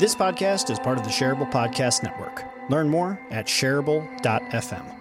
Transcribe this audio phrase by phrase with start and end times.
[0.00, 2.42] This podcast is part of the Shareable Podcast Network.
[2.70, 4.96] Learn more at shareable.fm.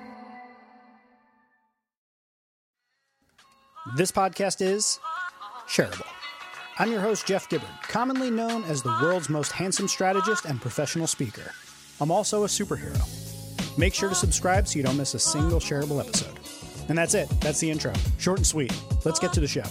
[3.96, 5.00] This podcast is
[5.70, 6.06] Shareable.
[6.80, 11.08] I'm your host, Jeff Gibbard, commonly known as the world's most handsome strategist and professional
[11.08, 11.54] speaker.
[12.02, 13.00] I'm also a superhero.
[13.78, 16.38] Make sure to subscribe so you don't miss a single shareable episode.
[16.90, 17.30] And that's it.
[17.40, 17.94] That's the intro.
[18.18, 18.74] Short and sweet.
[19.06, 19.64] Let's get to the show.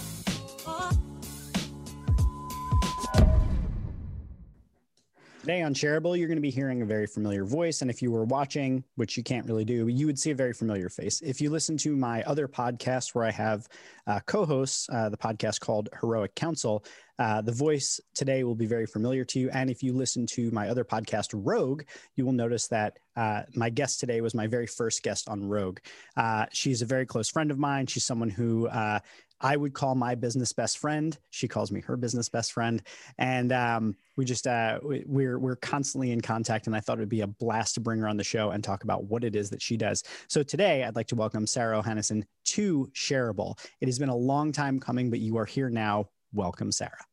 [5.49, 7.81] Today on Shareable, you're going to be hearing a very familiar voice.
[7.81, 10.53] And if you were watching, which you can't really do, you would see a very
[10.53, 11.21] familiar face.
[11.21, 13.67] If you listen to my other podcast where I have
[14.05, 16.85] uh, co hosts, uh, the podcast called Heroic Counsel,
[17.17, 19.49] uh, the voice today will be very familiar to you.
[19.49, 21.81] And if you listen to my other podcast, Rogue,
[22.15, 25.79] you will notice that uh, my guest today was my very first guest on Rogue.
[26.15, 27.87] Uh, she's a very close friend of mine.
[27.87, 28.99] She's someone who uh,
[29.41, 31.17] I would call my business best friend.
[31.29, 32.81] She calls me her business best friend,
[33.17, 36.67] and um, we just uh, we're we're constantly in contact.
[36.67, 38.63] And I thought it would be a blast to bring her on the show and
[38.63, 40.03] talk about what it is that she does.
[40.27, 43.57] So today, I'd like to welcome Sarah Ohanesian to Shareable.
[43.81, 46.09] It has been a long time coming, but you are here now.
[46.33, 47.08] Welcome, Sarah.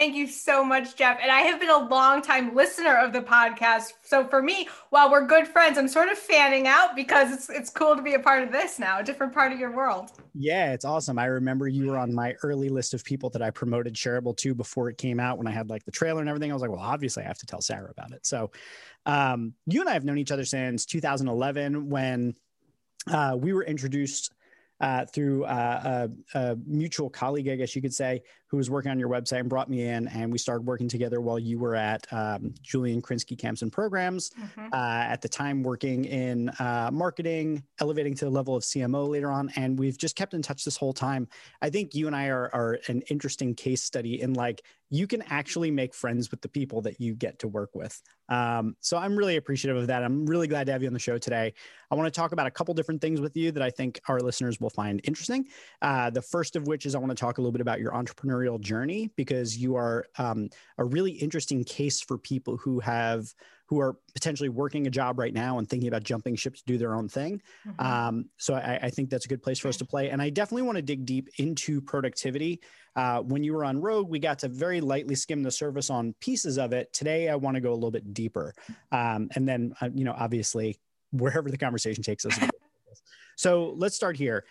[0.00, 1.18] Thank you so much, Jeff.
[1.20, 3.92] And I have been a long time listener of the podcast.
[4.00, 7.68] So for me, while we're good friends, I'm sort of fanning out because it's it's
[7.68, 10.12] cool to be a part of this now, a different part of your world.
[10.34, 11.18] Yeah, it's awesome.
[11.18, 14.54] I remember you were on my early list of people that I promoted Shareable to
[14.54, 16.50] before it came out when I had like the trailer and everything.
[16.50, 18.24] I was like, well, obviously I have to tell Sarah about it.
[18.24, 18.52] So
[19.04, 22.34] um, you and I have known each other since 2011 when
[23.06, 24.32] uh, we were introduced
[24.80, 28.90] uh, through uh, a, a, mutual colleague, I guess you could say, who was working
[28.90, 31.76] on your website and brought me in, and we started working together while you were
[31.76, 34.30] at um, Julian Krinsky Camps and Programs.
[34.30, 34.68] Mm-hmm.
[34.72, 39.30] Uh, at the time, working in uh, marketing, elevating to the level of CMO later
[39.30, 41.28] on, and we've just kept in touch this whole time.
[41.62, 45.22] I think you and I are, are an interesting case study in like you can
[45.30, 48.02] actually make friends with the people that you get to work with.
[48.28, 50.02] Um, so I'm really appreciative of that.
[50.02, 51.54] I'm really glad to have you on the show today.
[51.90, 54.20] I want to talk about a couple different things with you that I think our
[54.20, 55.46] listeners will find interesting.
[55.80, 57.94] Uh, the first of which is I want to talk a little bit about your
[58.40, 63.32] entrepreneurial journey because you are um, a really interesting case for people who have
[63.66, 66.76] who are potentially working a job right now and thinking about jumping ship to do
[66.76, 67.40] their own thing.
[67.64, 67.86] Mm-hmm.
[67.86, 70.10] Um, so I, I, think that's a good place for us to play.
[70.10, 72.60] And I definitely want to dig deep into productivity.
[72.96, 76.16] Uh, when you were on Rogue, we got to very lightly skim the surface on
[76.18, 76.92] pieces of it.
[76.92, 78.54] Today, I want to go a little bit deeper.
[78.90, 80.76] Um, and then, uh, you know, obviously,
[81.12, 82.36] wherever the conversation takes us.
[83.36, 84.44] so let's start here.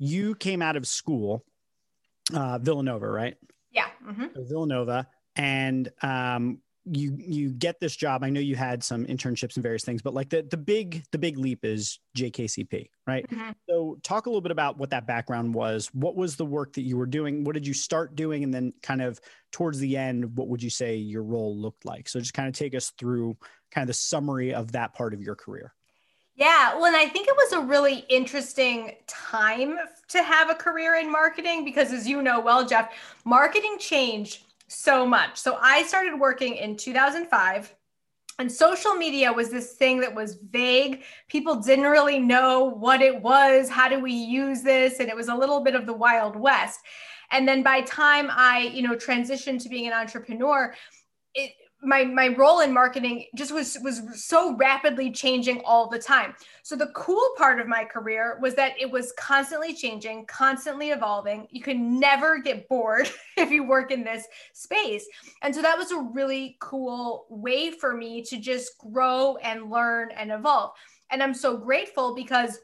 [0.00, 1.44] You came out of school,
[2.32, 3.36] uh, Villanova, right?
[3.70, 3.86] Yeah.
[4.06, 4.42] Mm-hmm.
[4.48, 5.08] Villanova.
[5.36, 9.84] And um, you you get this job i know you had some internships and various
[9.84, 13.52] things but like the the big the big leap is jkcp right mm-hmm.
[13.68, 16.82] so talk a little bit about what that background was what was the work that
[16.82, 19.18] you were doing what did you start doing and then kind of
[19.50, 22.54] towards the end what would you say your role looked like so just kind of
[22.54, 23.34] take us through
[23.70, 25.72] kind of the summary of that part of your career
[26.36, 29.78] yeah, well, and I think it was a really interesting time
[30.08, 32.92] to have a career in marketing because, as you know well, Jeff,
[33.24, 35.38] marketing changed so much.
[35.38, 37.74] So I started working in 2005
[38.38, 41.02] and social media was this thing that was vague.
[41.28, 43.68] People didn't really know what it was.
[43.68, 44.98] How do we use this?
[44.98, 46.80] And it was a little bit of the wild west.
[47.30, 50.74] And then by time I, you know, transitioned to being an entrepreneur,
[51.34, 51.52] it,
[51.84, 56.34] my my role in marketing just was was so rapidly changing all the time.
[56.62, 61.46] So the cool part of my career was that it was constantly changing, constantly evolving.
[61.50, 65.06] You can never get bored if you work in this space.
[65.42, 70.10] And so that was a really cool way for me to just grow and learn
[70.16, 70.72] and evolve.
[71.10, 72.58] And I'm so grateful because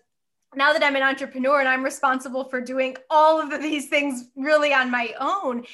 [0.57, 4.75] now that I'm an entrepreneur and I'm responsible for doing all of these things really
[4.75, 5.65] on my own,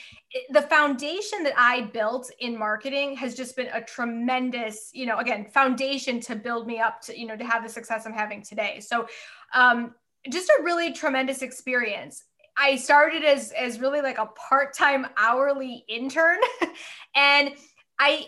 [0.51, 5.47] the foundation that I built in marketing has just been a tremendous, you know, again,
[5.47, 8.81] foundation to build me up to, you know, to have the success I'm having today.
[8.81, 9.07] So,
[9.55, 9.95] um,
[10.31, 12.25] just a really tremendous experience.
[12.59, 16.39] I started as as really like a part-time hourly intern
[17.15, 17.53] and
[17.99, 18.27] I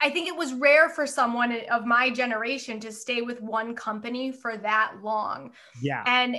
[0.00, 4.30] I think it was rare for someone of my generation to stay with one company
[4.30, 5.52] for that long.
[5.80, 6.04] Yeah.
[6.06, 6.36] And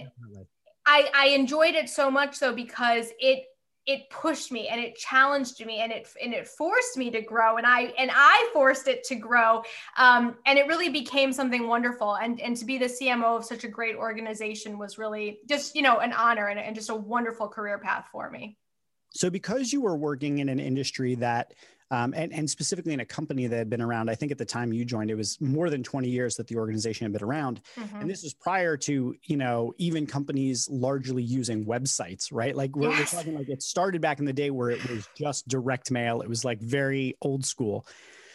[0.86, 3.46] I I enjoyed it so much so because it
[3.88, 7.58] it pushed me and it challenged me and it and it forced me to grow
[7.58, 9.64] and I and I forced it to grow
[9.98, 13.64] um, and it really became something wonderful and and to be the CMO of such
[13.64, 17.48] a great organization was really just you know an honor and, and just a wonderful
[17.48, 18.58] career path for me.
[19.14, 21.54] So because you were working in an industry that
[21.92, 24.10] um, and, and specifically in a company that had been around.
[24.10, 26.58] I think at the time you joined, it was more than 20 years that the
[26.58, 27.62] organization had been around.
[27.78, 28.02] Mm-hmm.
[28.02, 32.56] And this was prior to, you know, even companies largely using websites, right?
[32.56, 33.14] Like we're, yes.
[33.14, 36.22] we're talking like it started back in the day where it was just direct mail.
[36.22, 37.86] It was like very old school.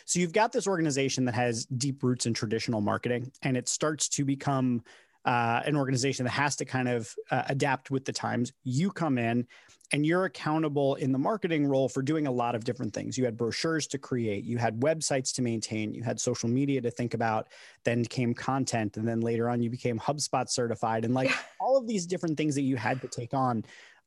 [0.05, 4.09] So you've got this organization that has deep roots in traditional marketing, and it starts
[4.11, 4.83] to become
[5.25, 8.53] uh, an organization that has to kind of uh, adapt with the times.
[8.65, 9.47] You come in
[9.93, 13.19] and you're accountable in the marketing role for doing a lot of different things.
[13.19, 16.91] You had brochures to create, you had websites to maintain, you had social media to
[16.91, 17.49] think about,
[17.85, 21.37] then came content, and then later on you became HubSpot certified, and like yeah.
[21.61, 23.65] all of these different things that you had to take on.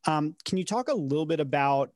[0.07, 1.91] Um, can you talk a little bit about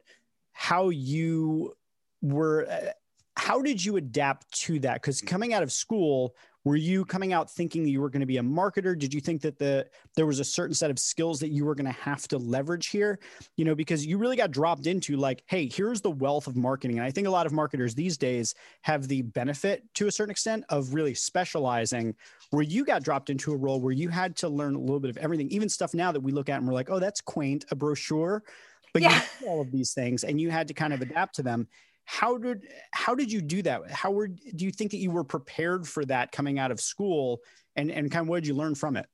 [0.54, 1.74] how you
[2.22, 2.94] were?
[3.40, 4.96] How did you adapt to that?
[4.96, 8.26] Because coming out of school, were you coming out thinking that you were going to
[8.26, 9.00] be a marketer?
[9.00, 11.74] Did you think that the there was a certain set of skills that you were
[11.74, 13.18] going to have to leverage here?
[13.56, 16.98] You know because you really got dropped into like hey here's the wealth of marketing.
[16.98, 20.32] And i think a lot of marketers these days have the benefit to a certain
[20.32, 22.14] extent of really specializing
[22.50, 25.10] where you got dropped into a role where you had to learn a little bit
[25.10, 25.50] of everything.
[25.50, 28.44] Even stuff now that we look at and we're like oh that's quaint a brochure.
[28.92, 29.24] But yeah.
[29.40, 31.68] you all of these things and you had to kind of adapt to them
[32.10, 35.24] how did how did you do that how were do you think that you were
[35.24, 37.40] prepared for that coming out of school
[37.76, 39.06] and and kind of what did you learn from it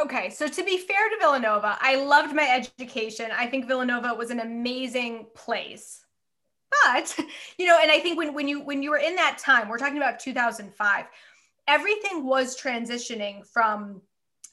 [0.00, 3.30] Okay, so to be fair to Villanova, I loved my education.
[3.30, 6.06] I think Villanova was an amazing place.
[6.84, 7.14] But,
[7.58, 9.76] you know, and I think when when you when you were in that time, we're
[9.76, 11.04] talking about 2005,
[11.68, 14.00] everything was transitioning from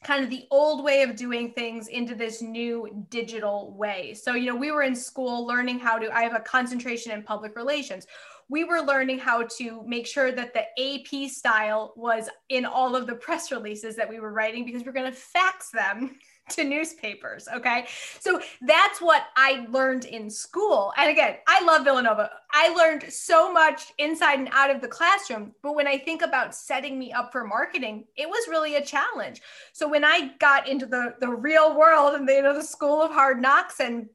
[0.04, 4.14] kind of the old way of doing things into this new digital way.
[4.14, 7.22] So, you know, we were in school learning how to, I have a concentration in
[7.22, 8.08] public relations.
[8.48, 13.08] We were learning how to make sure that the AP style was in all of
[13.08, 16.18] the press releases that we were writing because we we're going to fax them
[16.52, 17.48] to newspapers.
[17.54, 17.86] Okay.
[18.20, 20.94] So that's what I learned in school.
[20.98, 22.30] And again, I love Villanova.
[22.52, 25.54] I learned so much inside and out of the classroom.
[25.62, 29.42] But when I think about setting me up for marketing, it was really a challenge.
[29.74, 33.02] So when I got into the, the real world and the, you know, the school
[33.02, 34.08] of hard knocks and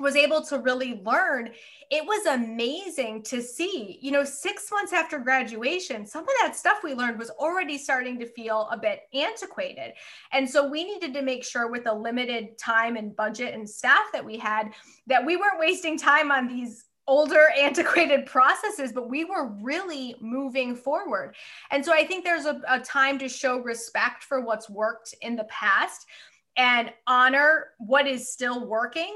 [0.00, 1.50] was able to really learn
[1.90, 3.98] it was amazing to see.
[4.00, 8.18] You know six months after graduation some of that stuff we learned was already starting
[8.18, 9.92] to feel a bit antiquated.
[10.32, 14.04] And so we needed to make sure with the limited time and budget and staff
[14.12, 14.72] that we had
[15.06, 20.74] that we weren't wasting time on these older antiquated processes but we were really moving
[20.74, 21.36] forward.
[21.70, 25.36] And so i think there's a, a time to show respect for what's worked in
[25.36, 26.06] the past
[26.56, 29.14] and honor what is still working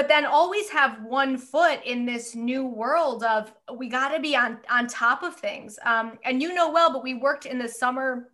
[0.00, 4.34] but then always have one foot in this new world of we got to be
[4.34, 5.78] on on top of things.
[5.84, 8.30] Um, and you know well but we worked in the summer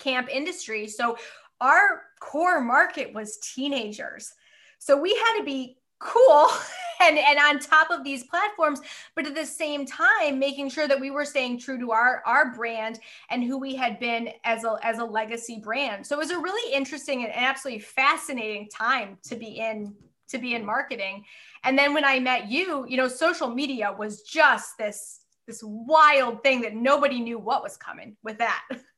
[0.00, 1.16] camp industry so
[1.60, 4.34] our core market was teenagers.
[4.80, 6.48] So we had to be cool
[7.00, 8.80] and and on top of these platforms
[9.14, 12.52] but at the same time making sure that we were staying true to our our
[12.56, 12.98] brand
[13.30, 16.04] and who we had been as a as a legacy brand.
[16.04, 19.94] So it was a really interesting and absolutely fascinating time to be in
[20.28, 21.24] to be in marketing.
[21.64, 26.42] And then when I met you, you know, social media was just this this wild
[26.42, 28.62] thing that nobody knew what was coming with that.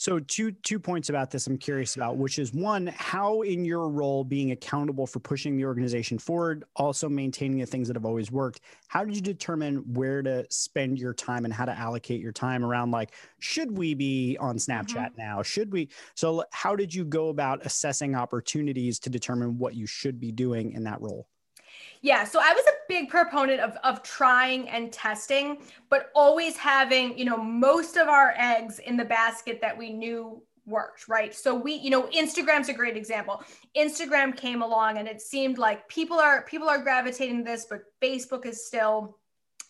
[0.00, 3.90] So two two points about this I'm curious about, which is one, how in your
[3.90, 8.32] role being accountable for pushing the organization forward, also maintaining the things that have always
[8.32, 12.32] worked, how did you determine where to spend your time and how to allocate your
[12.32, 15.20] time around like should we be on Snapchat mm-hmm.
[15.20, 15.42] now?
[15.42, 15.90] Should we?
[16.14, 20.72] So how did you go about assessing opportunities to determine what you should be doing
[20.72, 21.28] in that role?
[22.02, 25.58] Yeah, so I was a big proponent of of trying and testing,
[25.90, 30.42] but always having, you know, most of our eggs in the basket that we knew
[30.66, 31.34] worked, right?
[31.34, 33.42] So we, you know, Instagram's a great example.
[33.76, 38.46] Instagram came along and it seemed like people are people are gravitating this, but Facebook
[38.46, 39.18] is still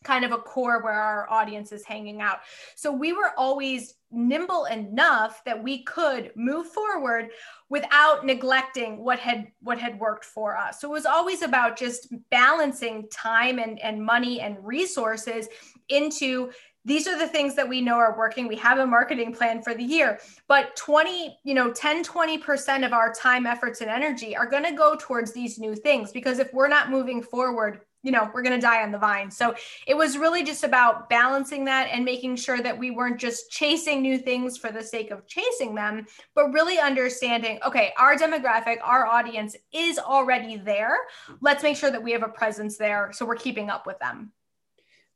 [0.04, 2.38] kind of a core where our audience is hanging out.
[2.76, 7.30] So we were always nimble enough that we could move forward
[7.68, 10.80] without neglecting what had what had worked for us.
[10.80, 15.48] So it was always about just balancing time and, and money and resources
[15.88, 16.50] into
[16.84, 19.74] these are the things that we know are working we have a marketing plan for
[19.74, 24.46] the year but 20 you know 10 20% of our time efforts and energy are
[24.46, 28.30] going to go towards these new things because if we're not moving forward you know,
[28.33, 29.30] we're going to die on the vine.
[29.30, 29.54] So
[29.87, 34.00] it was really just about balancing that and making sure that we weren't just chasing
[34.00, 39.07] new things for the sake of chasing them, but really understanding, okay, our demographic, our
[39.07, 40.97] audience is already there.
[41.40, 44.33] Let's make sure that we have a presence there so we're keeping up with them.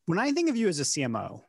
[0.06, 1.42] When I think of you as a CMO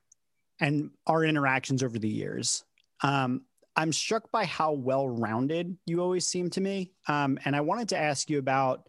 [0.61, 2.63] and our interactions over the years,
[3.01, 3.41] um,
[3.75, 6.91] I'm struck by how well rounded you always seem to me.
[7.09, 8.87] Um, and I wanted to ask you about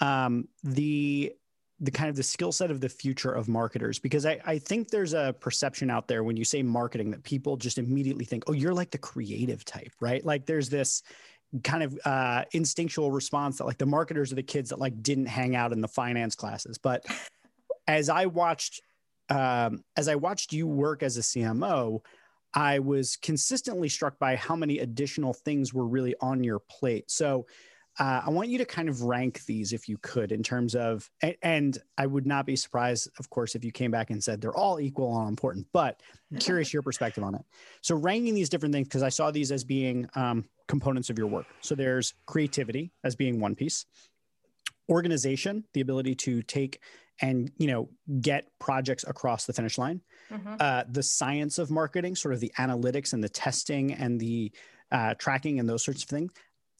[0.00, 1.34] um, the
[1.82, 4.88] the kind of the skill set of the future of marketers because I, I think
[4.88, 8.52] there's a perception out there when you say marketing that people just immediately think oh
[8.52, 11.02] you're like the creative type right like there's this
[11.64, 15.26] kind of uh, instinctual response that like the marketers are the kids that like didn't
[15.26, 17.04] hang out in the finance classes but
[17.86, 18.80] as i watched
[19.32, 22.00] um, as I watched you work as a CMO,
[22.54, 27.10] I was consistently struck by how many additional things were really on your plate.
[27.10, 27.46] So
[27.98, 31.10] uh, I want you to kind of rank these if you could in terms of,
[31.42, 34.56] and I would not be surprised, of course, if you came back and said they're
[34.56, 37.42] all equal and important, but I'm curious your perspective on it.
[37.82, 41.26] So ranking these different things, because I saw these as being um, components of your
[41.26, 41.46] work.
[41.60, 43.84] So there's creativity as being one piece,
[44.88, 46.80] organization, the ability to take
[47.20, 50.54] and you know get projects across the finish line mm-hmm.
[50.58, 54.50] uh, the science of marketing sort of the analytics and the testing and the
[54.90, 56.32] uh, tracking and those sorts of things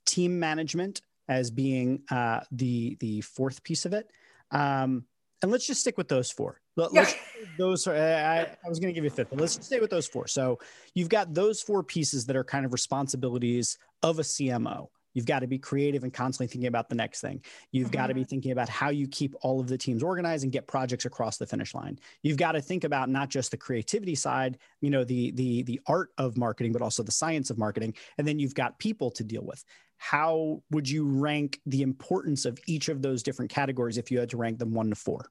[0.07, 4.11] team management as being uh, the the fourth piece of it
[4.51, 5.05] um,
[5.43, 7.15] and let's just stick with those four let's,
[7.59, 9.91] those are, I, I was going to give you a fifth but let's stay with
[9.91, 10.59] those four so
[10.95, 15.41] you've got those four pieces that are kind of responsibilities of a cmo You've got
[15.41, 17.43] to be creative and constantly thinking about the next thing.
[17.71, 17.97] You've mm-hmm.
[17.97, 20.67] got to be thinking about how you keep all of the teams organized and get
[20.67, 21.99] projects across the finish line.
[22.23, 25.81] You've got to think about not just the creativity side, you know, the the the
[25.87, 27.95] art of marketing, but also the science of marketing.
[28.19, 29.65] And then you've got people to deal with.
[30.03, 34.31] How would you rank the importance of each of those different categories if you had
[34.31, 35.31] to rank them one to four?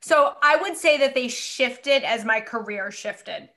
[0.00, 3.48] So I would say that they shifted as my career shifted.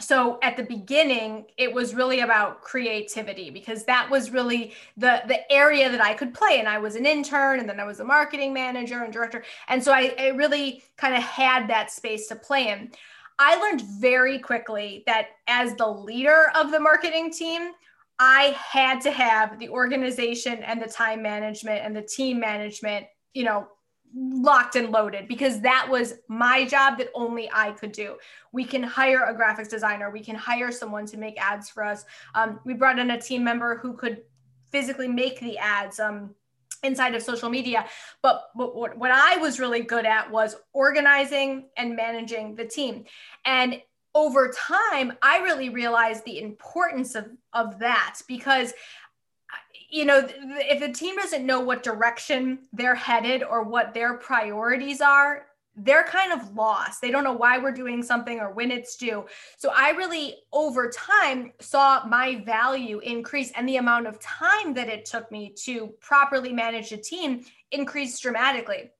[0.00, 5.52] So at the beginning it was really about creativity because that was really the the
[5.52, 6.58] area that i could play.
[6.58, 9.44] And i was an intern and then i was a marketing manager and director.
[9.68, 12.90] And so i, I really kind of had that space to play in.
[13.38, 17.72] I learned very quickly that as the leader of the marketing team
[18.22, 23.42] i had to have the organization and the time management and the team management you
[23.42, 23.66] know
[24.14, 28.16] locked and loaded because that was my job that only I could do.
[28.52, 32.04] We can hire a graphics designer, we can hire someone to make ads for us.
[32.34, 34.22] Um, we brought in a team member who could
[34.70, 36.00] physically make the ads.
[36.00, 36.34] Um,
[36.84, 37.86] inside of social media
[38.22, 43.04] but, but what, what i was really good at was organizing and managing the team
[43.44, 43.80] and
[44.14, 48.72] over time i really realized the importance of, of that because
[49.92, 55.02] you know, if the team doesn't know what direction they're headed or what their priorities
[55.02, 55.44] are,
[55.76, 57.02] they're kind of lost.
[57.02, 59.26] They don't know why we're doing something or when it's due.
[59.58, 64.88] So I really, over time, saw my value increase and the amount of time that
[64.88, 68.90] it took me to properly manage a team increase dramatically.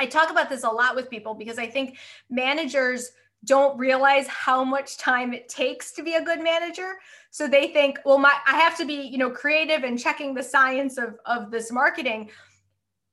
[0.00, 1.96] I talk about this a lot with people because I think
[2.28, 3.10] managers
[3.44, 6.94] don't realize how much time it takes to be a good manager.
[7.30, 10.42] So they think well my i have to be you know creative and checking the
[10.42, 12.30] science of of this marketing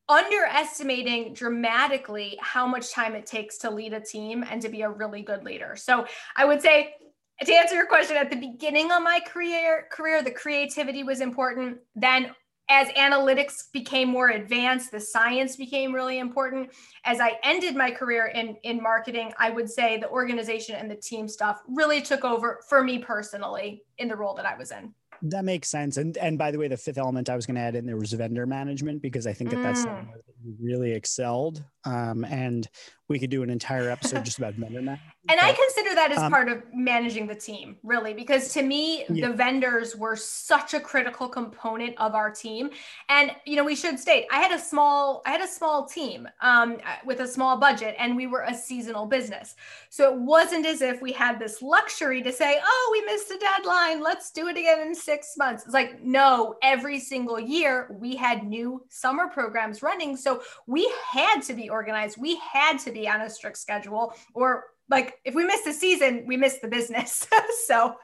[0.10, 4.90] underestimating dramatically how much time it takes to lead a team and to be a
[4.90, 5.76] really good leader.
[5.76, 6.06] So
[6.36, 6.96] i would say
[7.42, 11.78] to answer your question at the beginning of my career career the creativity was important.
[11.96, 12.32] Then
[12.70, 16.72] as analytics became more advanced, the science became really important.
[17.06, 20.96] As I ended my career in, in marketing, I would say the organization and the
[20.96, 24.94] team stuff really took over for me personally in the role that I was in.
[25.24, 25.98] That makes sense.
[25.98, 27.98] And and by the way, the fifth element I was going to add in there
[27.98, 29.86] was vendor management because I think that that's mm.
[29.86, 31.64] something that you really excelled.
[31.86, 32.68] Um, and
[33.08, 35.00] we could do an entire episode just about vendor management.
[35.30, 39.04] And I consider that as um, part of managing the team, really, because to me,
[39.10, 39.28] yeah.
[39.28, 42.70] the vendors were such a critical component of our team.
[43.10, 46.30] And you know, we should state, I had a small, I had a small team
[46.40, 49.58] um, with a small budget, and we were a seasonal business.
[49.90, 53.38] So it wasn't as if we had this luxury to say, "Oh, we missed a
[53.38, 54.02] deadline.
[54.02, 58.48] Let's do it again in six months." It's like, no, every single year we had
[58.48, 62.18] new summer programs running, so we had to be organized.
[62.18, 66.24] We had to be on a strict schedule or like if we miss the season,
[66.26, 67.28] we miss the business.
[67.66, 67.96] so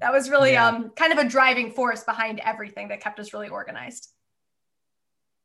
[0.00, 0.68] that was really yeah.
[0.68, 4.10] um, kind of a driving force behind everything that kept us really organized.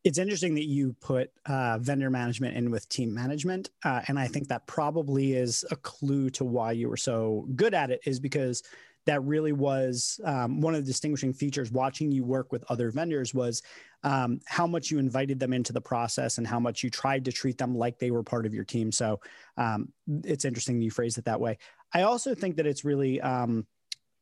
[0.03, 3.69] It's interesting that you put uh, vendor management in with team management.
[3.83, 7.73] Uh, and I think that probably is a clue to why you were so good
[7.73, 8.63] at it, is because
[9.09, 13.33] that really was um, one of the distinguishing features watching you work with other vendors
[13.33, 13.63] was
[14.03, 17.31] um, how much you invited them into the process and how much you tried to
[17.31, 18.91] treat them like they were part of your team.
[18.91, 19.19] So
[19.57, 19.91] um,
[20.23, 21.57] it's interesting you phrase it that way.
[21.91, 23.65] I also think that it's really um,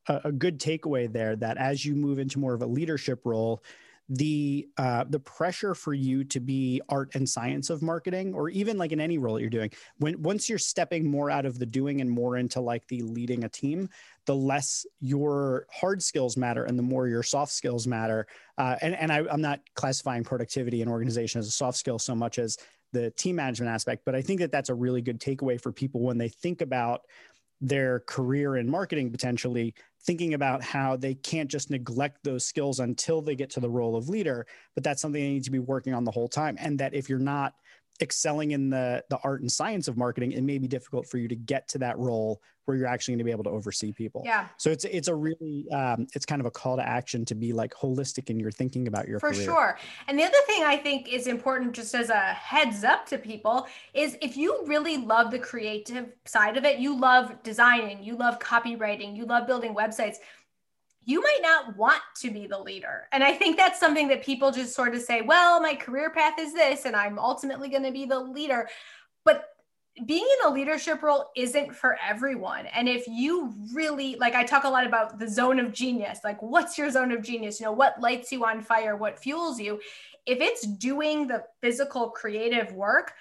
[0.08, 3.62] a, a good takeaway there that as you move into more of a leadership role,
[4.10, 8.78] the uh, the pressure for you to be art and science of marketing or even
[8.78, 11.66] like in any role that you're doing when once you're stepping more out of the
[11.66, 13.90] doing and more into like the leading a team
[14.26, 18.28] the less your hard skills matter and the more your soft skills matter.
[18.58, 22.16] Uh, and, and I, i'm not classifying productivity and organization as a soft skill so
[22.16, 22.58] much as
[22.94, 26.02] the team management aspect but i think that that's a really good takeaway for people
[26.02, 27.02] when they think about
[27.62, 29.74] their career in marketing potentially
[30.04, 33.96] thinking about how they can't just neglect those skills until they get to the role
[33.96, 34.46] of leader
[34.76, 36.56] but that's something they need to be working on the whole time.
[36.60, 37.56] And that if you're not
[38.02, 41.28] excelling in the the art and science of marketing, it may be difficult for you
[41.28, 44.22] to get to that role where you're actually going to be able to oversee people.
[44.26, 44.48] Yeah.
[44.58, 47.54] So it's it's a really um, it's kind of a call to action to be
[47.54, 49.46] like holistic in your thinking about your for career.
[49.46, 49.80] sure.
[50.08, 53.68] And the other thing I think is important, just as a heads up to people,
[53.94, 58.38] is if you really love the creative side of it, you love designing, you love
[58.40, 60.18] copywriting, you love building websites.
[61.08, 63.08] You might not want to be the leader.
[63.14, 66.34] And I think that's something that people just sort of say, well, my career path
[66.38, 68.68] is this, and I'm ultimately going to be the leader.
[69.24, 69.46] But
[70.06, 72.66] being in a leadership role isn't for everyone.
[72.68, 76.42] And if you really like, I talk a lot about the zone of genius like,
[76.42, 77.60] what's your zone of genius?
[77.60, 78.98] You know, what lights you on fire?
[78.98, 79.80] What fuels you?
[80.26, 83.14] If it's doing the physical creative work,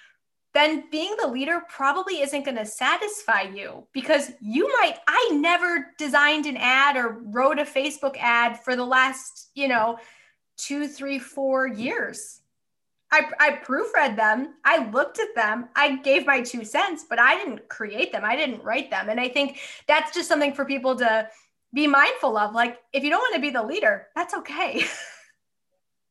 [0.57, 5.93] then being the leader probably isn't going to satisfy you because you might i never
[5.99, 9.97] designed an ad or wrote a facebook ad for the last you know
[10.57, 12.41] two three four years
[13.09, 14.55] I, I proofread them.
[14.65, 15.69] I looked at them.
[15.77, 18.25] I gave my two cents, but I didn't create them.
[18.25, 19.07] I didn't write them.
[19.07, 21.29] And I think that's just something for people to
[21.73, 22.53] be mindful of.
[22.53, 24.83] Like, if you don't want to be the leader, that's okay.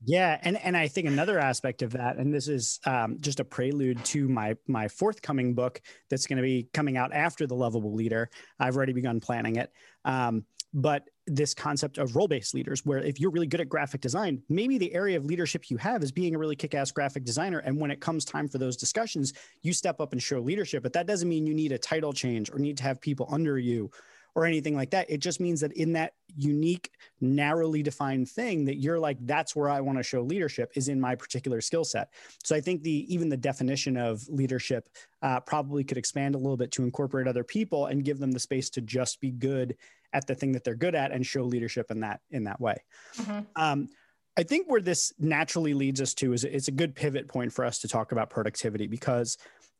[0.04, 3.44] Yeah, and and I think another aspect of that, and this is um, just a
[3.44, 7.94] prelude to my my forthcoming book that's going to be coming out after the Lovable
[7.94, 8.28] Leader.
[8.60, 9.72] I've already begun planning it.
[10.04, 14.02] Um, but this concept of role based leaders, where if you're really good at graphic
[14.02, 17.24] design, maybe the area of leadership you have is being a really kick ass graphic
[17.24, 17.60] designer.
[17.60, 20.82] And when it comes time for those discussions, you step up and show leadership.
[20.82, 23.58] But that doesn't mean you need a title change or need to have people under
[23.58, 23.90] you
[24.36, 25.10] or anything like that.
[25.10, 26.90] It just means that in that unique,
[27.22, 31.00] narrowly defined thing that you're like, that's where I want to show leadership is in
[31.00, 32.12] my particular skill set.
[32.44, 34.90] So I think the even the definition of leadership
[35.22, 38.38] uh, probably could expand a little bit to incorporate other people and give them the
[38.38, 39.74] space to just be good
[40.12, 42.76] at the thing that they're good at and show leadership in that in that way.
[43.16, 43.40] Mm-hmm.
[43.56, 43.88] Um,
[44.38, 47.64] I think where this naturally leads us to is it's a good pivot point for
[47.64, 49.38] us to talk about productivity because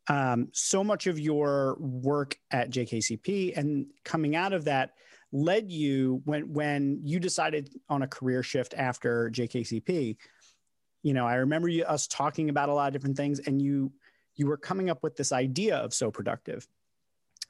[0.08, 4.92] um, so much of your work at JKCP and coming out of that
[5.32, 10.16] led you when when you decided on a career shift after JKCP.
[11.02, 13.92] You know, I remember you, us talking about a lot of different things, and you
[14.36, 16.66] you were coming up with this idea of so productive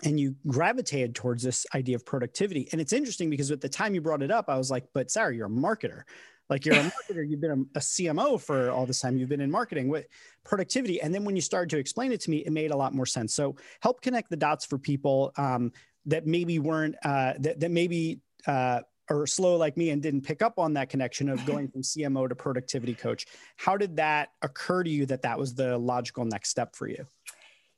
[0.05, 2.69] and you gravitated towards this idea of productivity.
[2.73, 5.11] And it's interesting because at the time you brought it up, I was like, but
[5.11, 6.03] Sarah, you're a marketer.
[6.49, 9.41] Like you're a marketer, you've been a, a, CMO for all this time, you've been
[9.41, 10.07] in marketing with
[10.45, 11.01] productivity.
[11.01, 13.07] And then when you started to explain it to me, it made a lot more
[13.07, 13.35] sense.
[13.35, 15.73] So help connect the dots for people um,
[16.07, 20.43] that maybe weren't, uh, that, that maybe, uh, are slow like me and didn't pick
[20.43, 23.27] up on that connection of going from CMO to productivity coach.
[23.57, 27.07] How did that occur to you that that was the logical next step for you?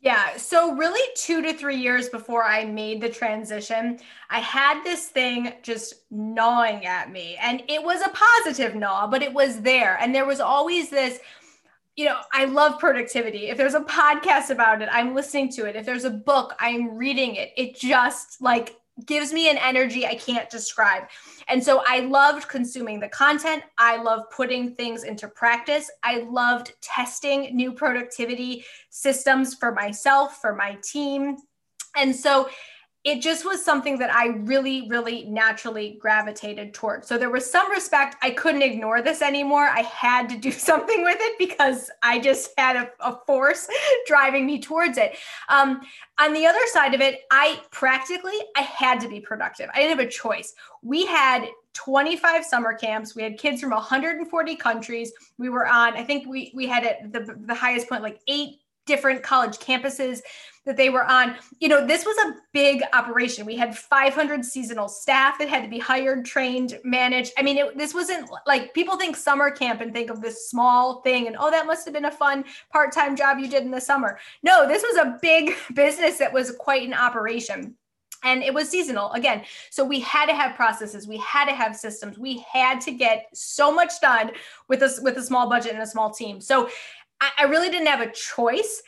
[0.00, 0.36] Yeah.
[0.36, 3.98] So, really, two to three years before I made the transition,
[4.30, 7.36] I had this thing just gnawing at me.
[7.40, 9.98] And it was a positive gnaw, but it was there.
[10.00, 11.18] And there was always this,
[11.96, 13.48] you know, I love productivity.
[13.48, 15.74] If there's a podcast about it, I'm listening to it.
[15.74, 17.52] If there's a book, I'm reading it.
[17.56, 21.04] It just like gives me an energy I can't describe.
[21.48, 23.62] And so I loved consuming the content.
[23.78, 25.90] I love putting things into practice.
[26.02, 31.36] I loved testing new productivity systems for myself, for my team.
[31.96, 32.48] And so
[33.08, 37.08] it just was something that I really, really naturally gravitated towards.
[37.08, 38.16] So there was some respect.
[38.20, 39.66] I couldn't ignore this anymore.
[39.66, 43.66] I had to do something with it because I just had a, a force
[44.06, 45.16] driving me towards it.
[45.48, 45.80] Um,
[46.20, 49.70] on the other side of it, I practically I had to be productive.
[49.72, 50.54] I didn't have a choice.
[50.82, 53.14] We had 25 summer camps.
[53.14, 55.12] We had kids from 140 countries.
[55.38, 58.58] We were on, I think we we had at the, the highest point like eight
[58.88, 60.20] different college campuses
[60.68, 61.36] that they were on.
[61.60, 63.46] You know, this was a big operation.
[63.46, 67.32] We had 500 seasonal staff that had to be hired, trained, managed.
[67.38, 71.00] I mean, it, this wasn't like people think summer camp and think of this small
[71.02, 73.70] thing and oh, that must have been a fun part time job you did in
[73.70, 74.18] the summer.
[74.42, 77.76] No, this was a big business that was quite an operation
[78.24, 81.76] and it was seasonal again so we had to have processes we had to have
[81.76, 84.30] systems we had to get so much done
[84.68, 86.68] with us with a small budget and a small team so
[87.20, 88.82] I, I really didn't have a choice.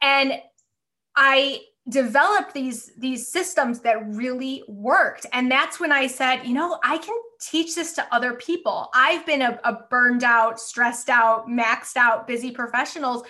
[0.00, 0.34] And
[1.16, 5.26] I developed these these systems that really worked.
[5.34, 8.88] And that's when i said you know i can teach this to other people.
[8.94, 13.22] I've been a, a, burned out stressed out maxed out busy professionals.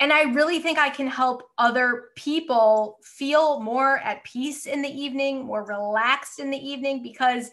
[0.00, 4.88] And i really think i can help other people feel more at peace in the
[4.88, 7.50] evening more relaxed in the evening because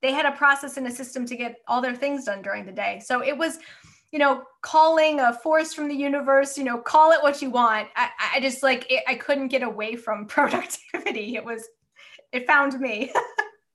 [0.00, 2.72] they had a process and a system to get all their things done during the
[2.72, 3.02] day.
[3.04, 3.58] So it was
[4.12, 7.88] you know, calling a force from the universe, you know, call it what you want.
[7.94, 11.36] I, I just like, it, I couldn't get away from productivity.
[11.36, 11.68] It was,
[12.32, 13.12] it found me.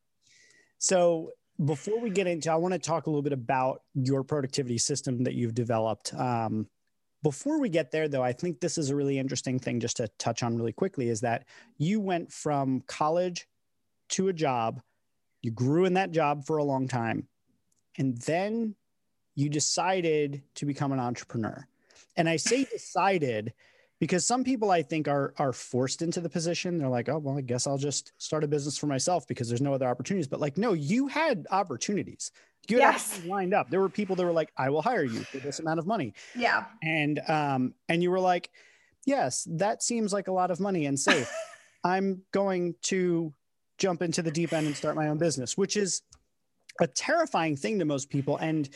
[0.78, 1.32] so
[1.64, 5.24] before we get into, I want to talk a little bit about your productivity system
[5.24, 6.14] that you've developed.
[6.14, 6.68] Um,
[7.24, 10.08] before we get there though i think this is a really interesting thing just to
[10.20, 11.44] touch on really quickly is that
[11.80, 13.48] you went from college
[14.10, 14.80] to a job
[15.42, 17.28] you grew in that job for a long time
[17.98, 18.76] and then
[19.36, 21.68] you decided to become an entrepreneur
[22.18, 23.54] and i say decided
[24.00, 26.78] because some people I think are are forced into the position.
[26.78, 29.62] They're like, oh well, I guess I'll just start a business for myself because there's
[29.62, 30.28] no other opportunities.
[30.28, 32.32] But like, no, you had opportunities.
[32.68, 33.22] You had Yes.
[33.26, 33.70] lined up.
[33.70, 36.14] There were people that were like, I will hire you for this amount of money.
[36.36, 36.66] Yeah.
[36.84, 38.50] And um, and you were like,
[39.06, 41.32] Yes, that seems like a lot of money and safe.
[41.86, 43.34] I'm going to
[43.78, 46.02] jump into the deep end and start my own business, which is
[46.82, 48.36] a terrifying thing to most people.
[48.38, 48.68] And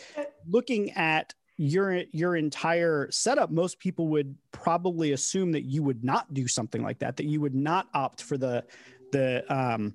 [0.47, 6.33] looking at your your entire setup, most people would probably assume that you would not
[6.33, 8.63] do something like that, that you would not opt for the
[9.11, 9.93] the um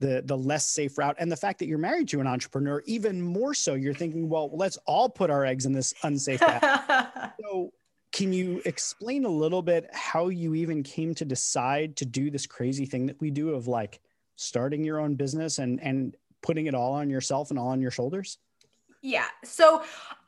[0.00, 1.16] the the less safe route.
[1.18, 4.50] And the fact that you're married to an entrepreneur, even more so, you're thinking, well,
[4.52, 7.32] let's all put our eggs in this unsafe basket.
[7.40, 7.70] So,
[8.12, 12.46] can you explain a little bit how you even came to decide to do this
[12.46, 14.00] crazy thing that we do of like
[14.36, 17.90] starting your own business and and putting it all on yourself and all on your
[17.90, 18.38] shoulders?
[19.04, 19.26] Yeah.
[19.44, 19.82] So,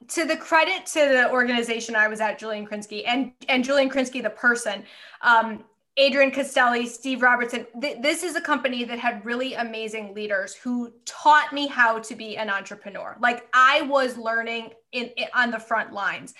[0.08, 4.22] to the credit to the organization I was at, Julian Krinsky, and and Julian Krinsky,
[4.22, 4.84] the person,
[5.22, 5.64] um,
[5.96, 7.66] Adrian Costelli, Steve Robertson.
[7.80, 12.14] Th- this is a company that had really amazing leaders who taught me how to
[12.14, 13.16] be an entrepreneur.
[13.18, 16.34] Like I was learning in, in on the front lines.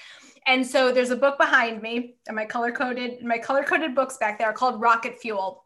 [0.47, 4.19] And so there's a book behind me, and my color coded my color coded books
[4.19, 5.63] back there called Rocket Fuel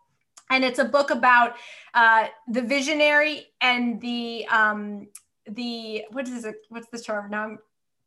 [0.53, 1.55] and it's a book about
[1.95, 5.07] uh, the visionary and the um,
[5.55, 6.57] the what is it?
[6.69, 7.31] What's the term?
[7.31, 7.59] Now I'm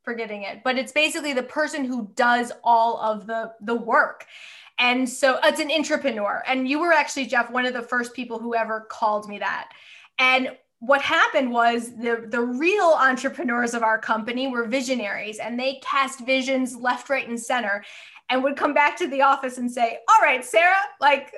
[0.04, 4.26] forgetting it, but it's basically the person who does all of the the work.
[4.80, 6.44] And so uh, it's an entrepreneur.
[6.48, 9.70] And you were actually Jeff, one of the first people who ever called me that.
[10.20, 15.80] And what happened was the the real entrepreneurs of our company were visionaries and they
[15.82, 17.86] cast visions left right and center
[18.30, 21.34] and would come back to the office and say all right sarah like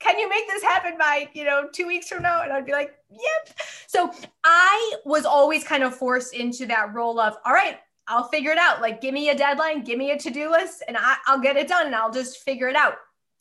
[0.00, 2.42] can you make this happen by you know two weeks from now?
[2.42, 3.58] And i'd be like yep.
[3.86, 4.12] So
[4.44, 8.58] i was always kind of forced into that role of all right i'll figure it
[8.58, 8.80] out.
[8.80, 11.68] Like give me a deadline give me a to-do list and I, i'll get it
[11.68, 12.94] done and i'll just figure it out.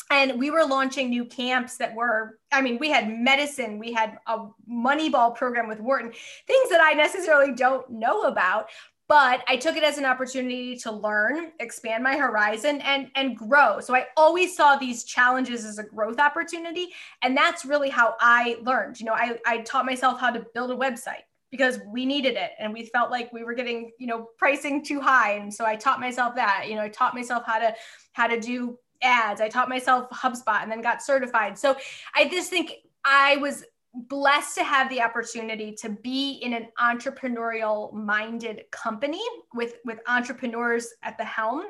[0.10, 4.18] And we were launching new camps that were i mean we had medicine we had
[4.28, 6.12] a moneyball program with wharton
[6.48, 8.68] things that i necessarily don't know about
[9.08, 13.80] but i took it as an opportunity to learn expand my horizon and and grow
[13.80, 16.90] so i always saw these challenges as a growth opportunity
[17.22, 20.72] and that's really how i learned you know i, I taught myself how to build
[20.72, 24.30] a website because we needed it and we felt like we were getting you know
[24.38, 27.60] pricing too high and so i taught myself that you know i taught myself how
[27.60, 27.74] to
[28.14, 29.42] how to do ads.
[29.42, 31.58] I taught myself HubSpot and then got certified.
[31.58, 31.76] So
[32.16, 32.74] I just think
[33.06, 33.64] I was
[34.08, 40.94] blessed to have the opportunity to be in an entrepreneurial minded company with with entrepreneurs
[41.04, 41.64] at the helm.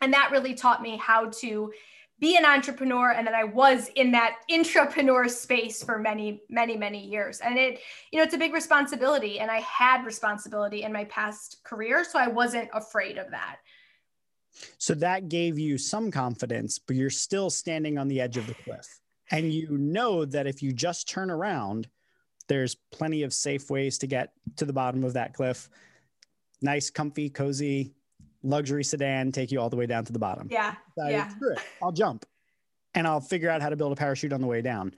[0.00, 1.72] And that really taught me how to
[2.18, 7.04] be an entrepreneur and then i was in that intrapreneur space for many many many
[7.04, 7.40] years.
[7.40, 7.80] And it
[8.12, 12.18] you know it's a big responsibility and i had responsibility in my past career so
[12.18, 13.56] i wasn't afraid of that.
[14.78, 18.54] So that gave you some confidence, but you're still standing on the edge of the
[18.54, 19.01] cliff.
[19.32, 21.88] And you know that if you just turn around,
[22.48, 25.68] there's plenty of safe ways to get to the bottom of that cliff.
[26.60, 27.94] Nice, comfy, cozy,
[28.42, 30.48] luxury sedan take you all the way down to the bottom.
[30.50, 31.30] yeah decided, Yeah.
[31.52, 32.26] it, I'll jump
[32.94, 34.94] and I'll figure out how to build a parachute on the way down.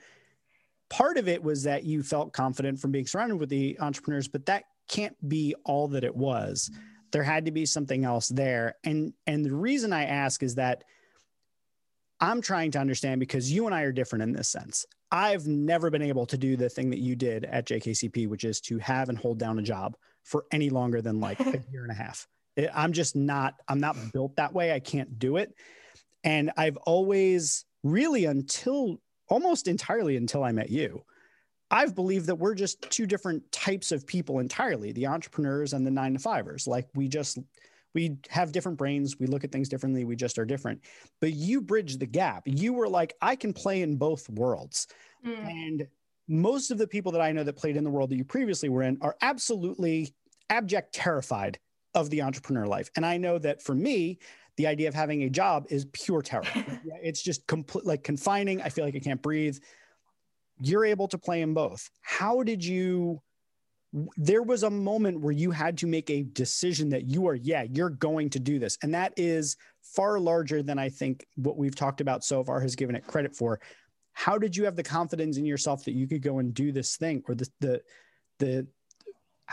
[0.91, 4.47] Part of it was that you felt confident from being surrounded with the entrepreneurs, but
[4.47, 6.71] that can't be all that it was.
[7.13, 8.75] There had to be something else there.
[8.85, 10.85] And and the reason I ask is that
[12.25, 14.87] I'm trying to understand because you and I are different in this sense.
[15.13, 18.63] I've never been able to do the thing that you did at JKCP, which is
[18.63, 21.91] to have and hold down a job for any longer than like a year and
[21.91, 22.27] a half.
[22.57, 24.73] It- I'm just not, I'm not built that way.
[24.73, 25.55] I can't do it.
[26.25, 28.97] And I've always really until
[29.29, 31.05] almost entirely until I met you,
[31.71, 35.91] I've believed that we're just two different types of people entirely the entrepreneurs and the
[35.91, 36.67] nine to fivers.
[36.67, 37.39] Like we just,
[37.95, 39.19] we have different brains.
[39.19, 40.05] We look at things differently.
[40.05, 40.81] We just are different.
[41.21, 42.43] But you bridge the gap.
[42.47, 44.89] You were like, I can play in both worlds.
[45.25, 45.47] Mm.
[45.47, 45.89] And
[46.29, 48.69] most of the people that I know that played in the world that you previously
[48.69, 50.15] were in are absolutely
[50.51, 51.59] abject terrified
[51.95, 52.91] of the entrepreneur life.
[52.97, 54.19] And I know that for me,
[54.57, 56.45] the idea of having a job is pure terror.
[57.03, 58.63] it's just complete like confining.
[58.63, 59.59] I feel like I can't breathe.
[60.61, 61.91] You're able to play in both.
[62.01, 63.21] How did you?
[64.17, 67.65] There was a moment where you had to make a decision that you are, yeah,
[67.71, 68.77] you're going to do this.
[68.83, 72.75] And that is far larger than I think what we've talked about so far has
[72.75, 73.61] given it credit for
[74.15, 76.97] how did you have the confidence in yourself that you could go and do this
[76.97, 77.83] thing or the the
[78.39, 78.67] the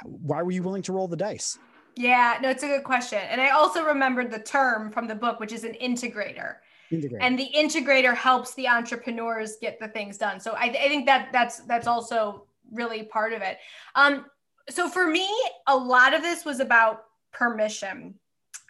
[0.06, 1.58] why were you willing to roll the dice
[1.98, 3.20] Yeah, no, it's a good question.
[3.20, 6.56] And I also remembered the term from the book, which is an integrator.
[6.90, 7.18] Integrator.
[7.20, 10.40] And the integrator helps the entrepreneurs get the things done.
[10.40, 13.58] So I, I think that that's that's also really part of it.
[13.96, 14.26] Um,
[14.70, 15.28] so for me,
[15.68, 18.16] a lot of this was about permission.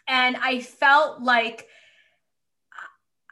[0.07, 1.67] And I felt like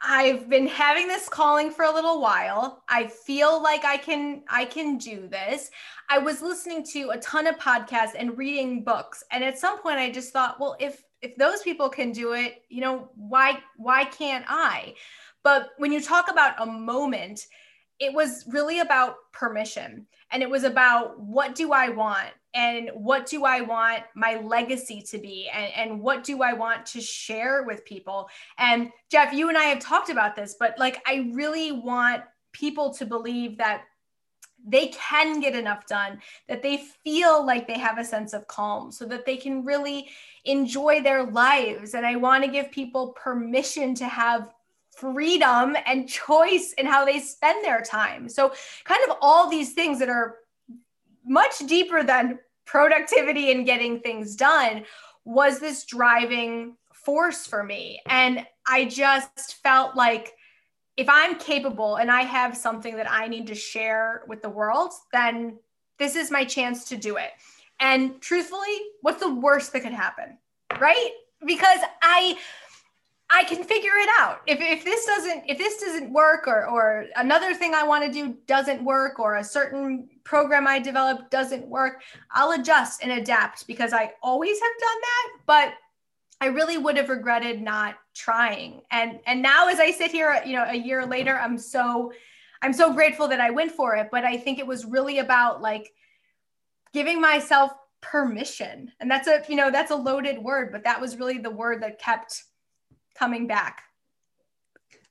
[0.02, 2.82] I've been having this calling for a little while.
[2.88, 5.70] I feel like I can I can do this.
[6.08, 9.98] I was listening to a ton of podcasts and reading books and at some point
[9.98, 14.04] I just thought, well, if if those people can do it, you know, why why
[14.04, 14.94] can't I?
[15.42, 17.46] But when you talk about a moment,
[18.00, 23.26] it was really about permission and it was about what do I want and what
[23.26, 27.62] do I want my legacy to be and, and what do I want to share
[27.62, 28.28] with people.
[28.58, 32.92] And Jeff, you and I have talked about this, but like I really want people
[32.94, 33.84] to believe that
[34.66, 38.92] they can get enough done, that they feel like they have a sense of calm
[38.92, 40.08] so that they can really
[40.44, 41.94] enjoy their lives.
[41.94, 44.52] And I want to give people permission to have
[45.00, 48.28] freedom and choice in how they spend their time.
[48.28, 48.52] So,
[48.84, 50.36] kind of all these things that are
[51.24, 54.84] much deeper than productivity and getting things done
[55.24, 58.00] was this driving force for me.
[58.06, 60.32] And I just felt like
[60.96, 64.92] if I'm capable and I have something that I need to share with the world,
[65.12, 65.58] then
[65.98, 67.30] this is my chance to do it.
[67.80, 70.38] And truthfully, what's the worst that could happen?
[70.78, 71.10] Right?
[71.46, 72.36] Because I
[73.32, 74.40] I can figure it out.
[74.46, 78.12] If, if this doesn't if this doesn't work or or another thing I want to
[78.12, 83.66] do doesn't work or a certain program I developed doesn't work, I'll adjust and adapt
[83.66, 85.72] because I always have done that, but
[86.40, 88.82] I really would have regretted not trying.
[88.90, 92.12] And and now as I sit here, you know, a year later, I'm so
[92.62, 95.62] I'm so grateful that I went for it, but I think it was really about
[95.62, 95.92] like
[96.92, 98.90] giving myself permission.
[99.00, 101.82] And that's a, you know, that's a loaded word, but that was really the word
[101.82, 102.44] that kept
[103.14, 103.82] coming back.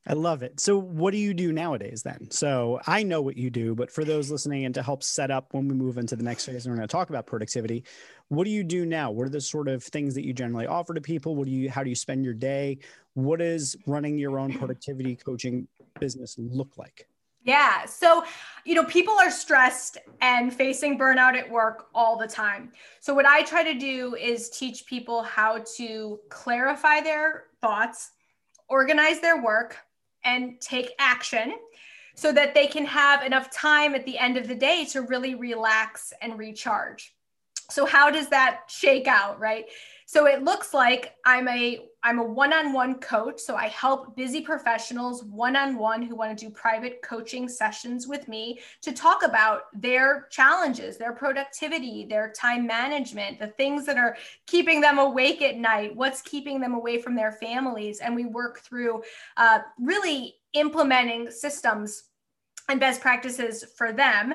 [0.07, 0.59] I love it.
[0.59, 2.31] So, what do you do nowadays then?
[2.31, 5.53] So, I know what you do, but for those listening and to help set up
[5.53, 7.83] when we move into the next phase, and we're going to talk about productivity.
[8.29, 9.11] What do you do now?
[9.11, 11.35] What are the sort of things that you generally offer to people?
[11.35, 12.79] What do you, how do you spend your day?
[13.13, 15.67] What does running your own productivity coaching
[15.99, 17.08] business look like?
[17.49, 17.85] Yeah.
[17.85, 18.23] So,
[18.63, 22.71] you know, people are stressed and facing burnout at work all the time.
[22.99, 28.11] So, what I try to do is teach people how to clarify their thoughts,
[28.67, 29.77] organize their work,
[30.23, 31.55] and take action
[32.13, 35.33] so that they can have enough time at the end of the day to really
[35.33, 37.15] relax and recharge.
[37.69, 39.65] So, how does that shake out, right?
[40.11, 43.39] So it looks like I'm a I'm a one-on-one coach.
[43.39, 48.59] So I help busy professionals one-on-one who want to do private coaching sessions with me
[48.81, 54.81] to talk about their challenges, their productivity, their time management, the things that are keeping
[54.81, 59.03] them awake at night, what's keeping them away from their families, and we work through
[59.37, 62.05] uh, really implementing systems
[62.67, 64.33] and best practices for them.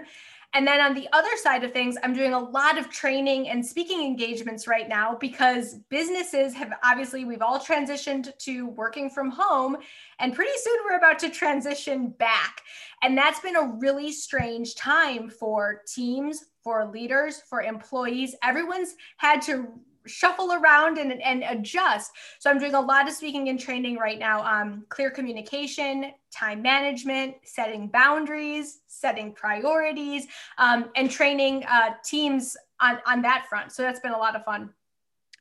[0.55, 3.65] And then on the other side of things, I'm doing a lot of training and
[3.65, 9.77] speaking engagements right now because businesses have obviously, we've all transitioned to working from home,
[10.21, 12.61] and pretty soon we're about to transition back.
[13.03, 18.37] And that's been a really strange time for teams, for leaders, for employees.
[18.43, 19.69] Everyone's had to
[20.07, 22.13] shuffle around and, and adjust.
[22.39, 26.63] So I'm doing a lot of speaking and training right now on clear communication, time
[26.63, 30.27] management, setting boundaries, setting priorities,
[30.59, 33.73] um, and training uh, teams on, on that front.
[33.73, 34.71] So that's been a lot of fun.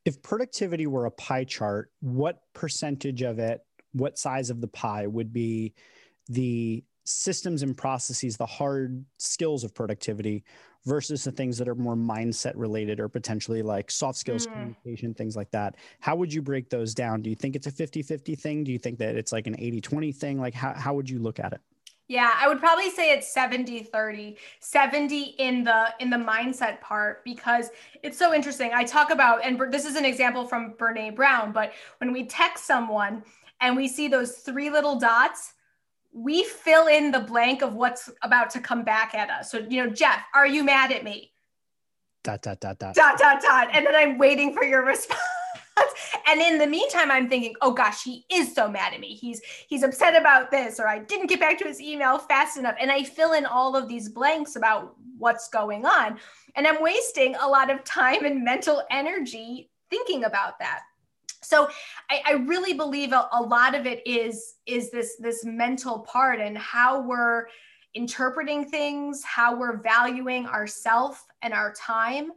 [0.06, 3.62] If productivity were a pie chart, what percentage of it,
[3.94, 5.74] what size of the pie would be
[6.28, 10.44] the systems and processes, the hard skills of productivity
[10.86, 14.52] versus the things that are more mindset related or potentially like soft skills, mm.
[14.52, 15.76] communication, things like that.
[16.00, 17.22] How would you break those down?
[17.22, 18.64] Do you think it's a 50 50 thing?
[18.64, 20.40] Do you think that it's like an 80 20 thing?
[20.40, 21.62] Like, how, how would you look at it?
[22.10, 24.38] Yeah, I would probably say it's 70 30.
[24.60, 27.70] 70 in the in the mindset part because
[28.04, 28.72] it's so interesting.
[28.74, 32.66] I talk about and this is an example from Brené Brown, but when we text
[32.66, 33.24] someone
[33.62, 35.54] and we see those three little dots,
[36.14, 39.52] we fill in the blank of what's about to come back at us.
[39.52, 41.32] So, you know, Jeff, are you mad at me?
[42.24, 42.96] Dot, dot, dot, dot.
[42.96, 43.70] Dot, dot, dot.
[43.74, 45.20] And then I'm waiting for your response.
[46.28, 49.16] and in the meantime, I'm thinking, oh gosh, he is so mad at me.
[49.16, 52.76] He's he's upset about this, or I didn't get back to his email fast enough.
[52.80, 56.20] And I fill in all of these blanks about what's going on.
[56.56, 60.82] And I'm wasting a lot of time and mental energy thinking about that
[61.44, 61.68] so
[62.10, 66.40] I, I, really believe a, a, lot of it is is this this mental part
[66.40, 67.48] and how we're
[67.94, 72.32] interpreting things how we're valuing ourself and our time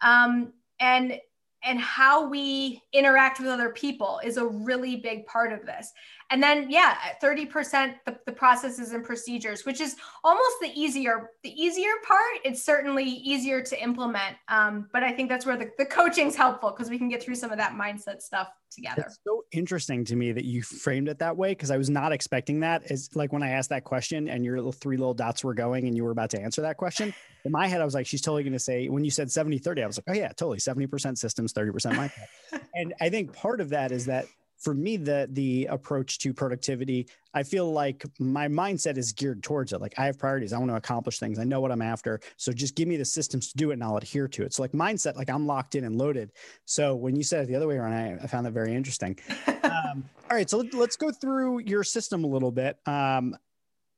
[0.00, 1.18] um, and
[1.64, 5.92] and how we interact with other people is a really big part of this.
[6.32, 11.50] And then, yeah, 30% the, the processes and procedures, which is almost the easier, the
[11.50, 12.38] easier part.
[12.42, 14.36] It's certainly easier to implement.
[14.48, 17.34] Um, but I think that's where the, the coaching's helpful because we can get through
[17.34, 19.04] some of that mindset stuff together.
[19.06, 22.12] It's so interesting to me that you framed it that way because I was not
[22.12, 22.90] expecting that.
[22.90, 25.86] Is like when I asked that question and your little three little dots were going
[25.86, 27.12] and you were about to answer that question.
[27.44, 29.58] In my head, I was like, she's totally going to say, when you said 70
[29.58, 32.62] 30, I was like, oh, yeah, totally 70% systems, 30% mindset.
[32.74, 34.24] and I think part of that is that
[34.62, 39.72] for me the the approach to productivity i feel like my mindset is geared towards
[39.72, 39.80] it.
[39.80, 40.52] Like i have priorities.
[40.52, 41.38] I want to accomplish things.
[41.38, 42.20] I know what i'm after.
[42.36, 44.54] So just give me the systems to do it and i'll adhere to it.
[44.54, 46.32] So like mindset like i'm locked in and loaded.
[46.64, 49.18] So when you said it the other way around i, I found that very interesting.
[49.64, 50.48] Um, all right.
[50.48, 52.78] So let's go through your system a little bit.
[52.86, 53.36] Um,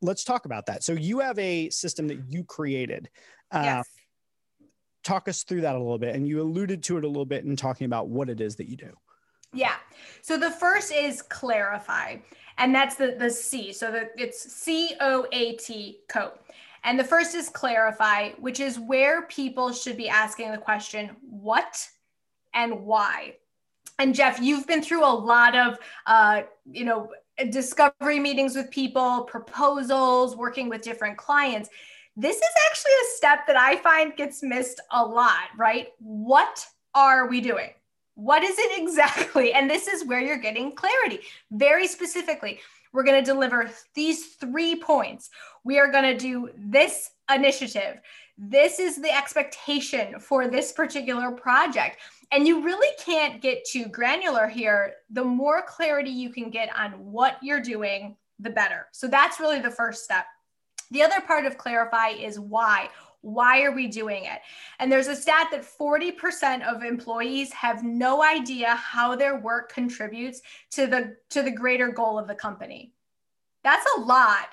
[0.03, 0.83] let's talk about that.
[0.83, 3.09] So you have a system that you created.
[3.51, 3.89] Uh, yes.
[5.05, 6.15] talk us through that a little bit.
[6.15, 8.69] And you alluded to it a little bit in talking about what it is that
[8.69, 8.93] you do
[9.55, 9.77] yeah.
[10.23, 12.17] So the first is clarify,
[12.59, 13.73] and that's the the C.
[13.73, 16.41] So the, it's C O A T coat.
[16.87, 21.89] And the first is clarify, which is where people should be asking the question, what
[22.53, 23.37] and why.
[23.99, 27.11] And Jeff, you've been through a lot of, uh, you know,
[27.51, 31.71] discovery meetings with people, proposals, working with different clients.
[32.17, 35.89] This is actually a step that I find gets missed a lot, right?
[36.01, 37.71] What are we doing?
[38.15, 39.53] What is it exactly?
[39.53, 42.61] And this is where you're getting clarity very specifically.
[42.93, 45.31] We're going to deliver these three points.
[45.65, 48.01] We are going to do this initiative.
[48.39, 51.99] This is the expectation for this particular project.
[52.31, 54.95] And you really can't get too granular here.
[55.11, 58.87] The more clarity you can get on what you're doing, the better.
[58.93, 60.27] So that's really the first step.
[60.91, 62.91] The other part of clarify is why.
[63.25, 64.41] Why are we doing it?
[64.79, 70.43] And there's a stat that 40% of employees have no idea how their work contributes
[70.73, 72.93] to the to the greater goal of the company.
[73.63, 74.49] That's a lot.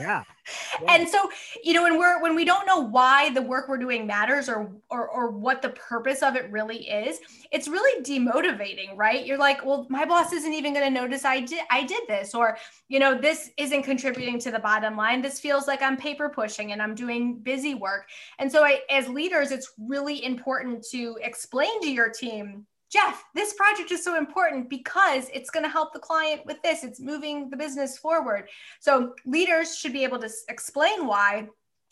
[0.00, 0.24] Yeah.
[0.86, 1.30] and so,
[1.64, 4.70] you know, when we're when we don't know why the work we're doing matters or,
[4.90, 7.18] or or what the purpose of it really is,
[7.50, 9.26] it's really demotivating, right?
[9.26, 12.34] You're like, well, my boss isn't even going to notice I did I did this
[12.34, 15.22] or, you know, this isn't contributing to the bottom line.
[15.22, 18.08] This feels like I'm paper pushing and I'm doing busy work.
[18.38, 23.52] And so I, as leaders, it's really important to explain to your team Jeff, this
[23.52, 26.84] project is so important because it's going to help the client with this.
[26.84, 28.48] It's moving the business forward.
[28.80, 31.48] So leaders should be able to explain why.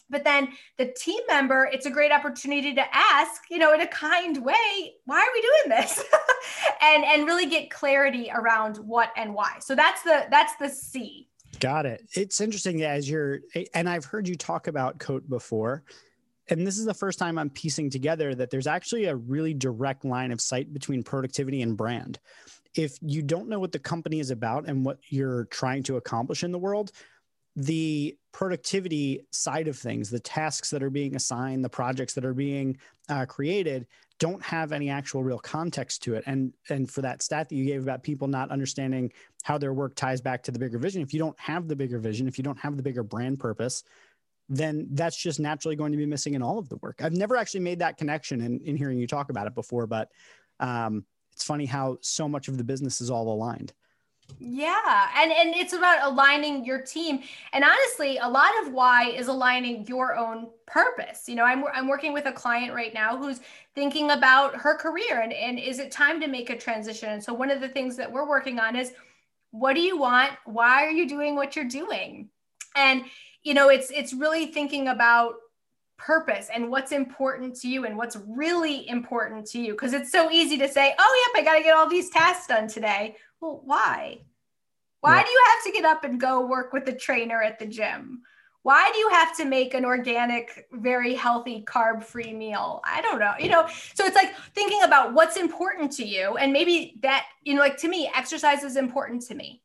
[0.08, 3.86] But then the team member, it's a great opportunity to ask, you know, in a
[3.88, 6.02] kind way, why are we doing this?
[6.80, 9.56] and and really get clarity around what and why.
[9.60, 11.28] So that's the that's the C.
[11.58, 12.06] Got it.
[12.12, 13.40] It's interesting as you're
[13.74, 15.82] and I've heard you talk about coat before
[16.48, 20.04] and this is the first time I'm piecing together that there's actually a really direct
[20.04, 22.18] line of sight between productivity and brand.
[22.74, 26.44] If you don't know what the company is about and what you're trying to accomplish
[26.44, 26.92] in the world,
[27.56, 32.34] the productivity side of things, the tasks that are being assigned, the projects that are
[32.34, 32.76] being
[33.08, 33.86] uh, created,
[34.18, 36.24] don't have any actual real context to it.
[36.26, 39.10] And and for that stat that you gave about people not understanding
[39.42, 41.98] how their work ties back to the bigger vision, if you don't have the bigger
[41.98, 43.84] vision, if you don't have the bigger brand purpose,
[44.48, 47.00] then that's just naturally going to be missing in all of the work.
[47.02, 50.10] I've never actually made that connection in, in hearing you talk about it before, but
[50.60, 53.72] um, it's funny how so much of the business is all aligned.
[54.38, 57.20] Yeah, and and it's about aligning your team.
[57.52, 61.28] And honestly, a lot of why is aligning your own purpose.
[61.28, 63.40] You know, I'm I'm working with a client right now who's
[63.74, 67.10] thinking about her career and and is it time to make a transition?
[67.10, 68.92] And so one of the things that we're working on is
[69.52, 70.32] what do you want?
[70.44, 72.28] Why are you doing what you're doing?
[72.74, 73.04] And
[73.46, 75.34] you know it's it's really thinking about
[75.98, 79.72] purpose and what's important to you and what's really important to you.
[79.72, 82.48] Because it's so easy to say oh yep i got to get all these tasks
[82.48, 83.16] done today.
[83.40, 84.18] Well why?
[85.00, 85.22] Why yeah.
[85.22, 88.22] do you have to get up and go work with the trainer at the gym?
[88.64, 92.80] Why do you have to make an organic very healthy carb free meal?
[92.84, 93.68] I don't know you know?
[93.94, 97.76] So it's like thinking about what's important to you and maybe that you know like
[97.78, 99.62] to me exercise is important to me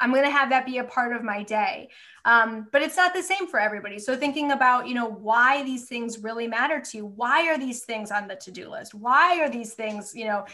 [0.00, 1.88] I'm going to have that be a part of my day.
[2.24, 3.98] Um, but it's not the same for everybody.
[3.98, 7.06] So thinking about, you know, why these things really matter to you.
[7.06, 8.94] Why are these things on the to-do list?
[8.94, 10.44] Why are these things, you know,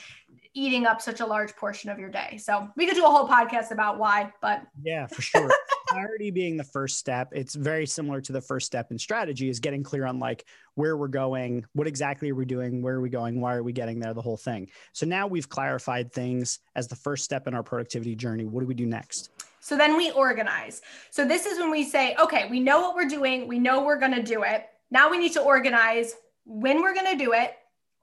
[0.57, 2.39] eating up such a large portion of your day?
[2.41, 5.51] So we could do a whole podcast about why, but yeah, for sure.
[5.89, 7.29] Clarity being the first step.
[7.33, 10.97] It's very similar to the first step in strategy is getting clear on like where
[10.97, 13.99] we're going, what exactly are we doing, where are we going, why are we getting
[13.99, 14.69] there, the whole thing.
[14.93, 18.45] So now we've clarified things as the first step in our productivity journey.
[18.45, 19.31] What do we do next?
[19.65, 20.83] So then we organize.
[21.09, 23.99] So this is when we say, okay, we know what we're doing, we know we're
[23.99, 24.67] going to do it.
[24.91, 27.55] Now we need to organize when we're going to do it,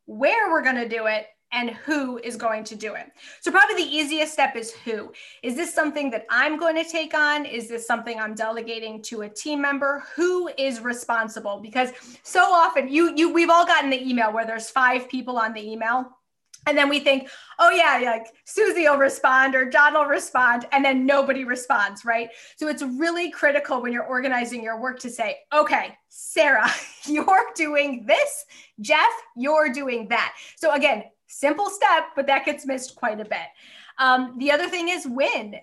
[0.07, 3.11] where we're going to do it, and who is going to do it.
[3.41, 5.11] So, probably the easiest step is who.
[5.43, 7.45] Is this something that I'm going to take on?
[7.45, 10.03] Is this something I'm delegating to a team member?
[10.15, 11.59] Who is responsible?
[11.59, 11.91] Because
[12.23, 15.71] so often you you we've all gotten the email where there's five people on the
[15.71, 16.09] email
[16.67, 20.83] and then we think, oh yeah, like Susie will respond or John will respond, and
[20.85, 22.29] then nobody responds, right?
[22.57, 26.69] So it's really critical when you're organizing your work to say, okay, Sarah,
[27.05, 28.45] you're doing this,
[28.79, 30.35] Jeff, you're doing that.
[30.55, 33.47] So again, simple step, but that gets missed quite a bit.
[33.97, 35.55] Um, the other thing is when.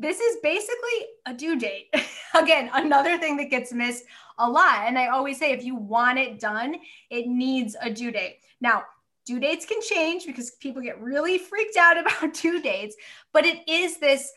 [0.00, 1.92] This is basically a due date.
[2.34, 4.04] again, another thing that gets missed
[4.38, 4.84] a lot.
[4.86, 6.76] And I always say, if you want it done,
[7.10, 8.38] it needs a due date.
[8.60, 8.84] Now,
[9.28, 12.96] due dates can change because people get really freaked out about due dates,
[13.32, 14.32] but it is this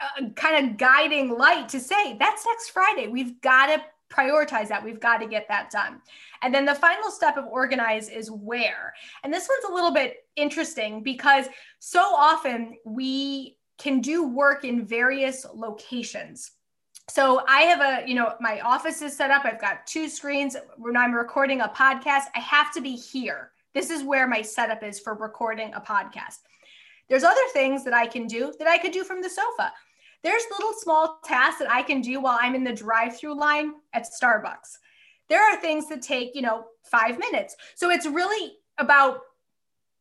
[0.00, 3.08] uh, kind of guiding light to say that's next Friday.
[3.08, 4.84] We've got to prioritize that.
[4.84, 6.00] We've got to get that done.
[6.42, 8.92] And then the final step of organize is where.
[9.22, 11.46] And this one's a little bit interesting because
[11.80, 16.52] so often we can do work in various locations.
[17.08, 19.44] So I have a, you know, my office is set up.
[19.44, 20.56] I've got two screens.
[20.76, 23.50] When I'm recording a podcast, I have to be here.
[23.74, 26.38] This is where my setup is for recording a podcast.
[27.08, 29.72] There's other things that I can do that I could do from the sofa.
[30.22, 34.06] There's little small tasks that I can do while I'm in the drive-through line at
[34.06, 34.76] Starbucks.
[35.28, 37.56] There are things that take, you know, 5 minutes.
[37.74, 39.20] So it's really about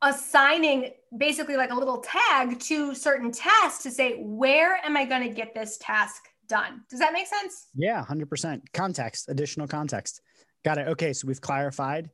[0.01, 5.27] assigning basically like a little tag to certain tasks to say where am I going
[5.27, 6.81] to get this task done?
[6.89, 7.67] Does that make sense?
[7.75, 8.61] Yeah, 100%.
[8.73, 10.21] Context, additional context.
[10.65, 10.87] Got it.
[10.89, 12.09] Okay, so we've clarified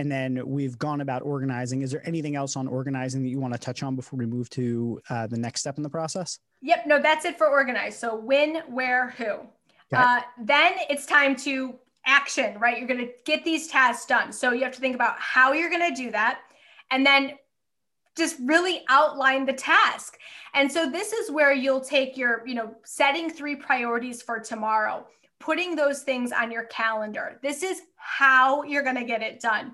[0.00, 1.82] and then we've gone about organizing.
[1.82, 4.48] Is there anything else on organizing that you want to touch on before we move
[4.50, 6.38] to uh, the next step in the process?
[6.62, 6.86] Yep.
[6.86, 7.98] No, that's it for organize.
[7.98, 9.40] So when, where, who.
[9.92, 11.74] Uh, then it's time to
[12.06, 12.78] action, right?
[12.78, 14.32] You're going to get these tasks done.
[14.32, 16.40] So you have to think about how you're going to do that.
[16.90, 17.34] And then
[18.16, 20.16] just really outline the task.
[20.54, 25.06] And so this is where you'll take your, you know, setting three priorities for tomorrow
[25.40, 27.38] putting those things on your calendar.
[27.42, 29.72] This is how you're going to get it done.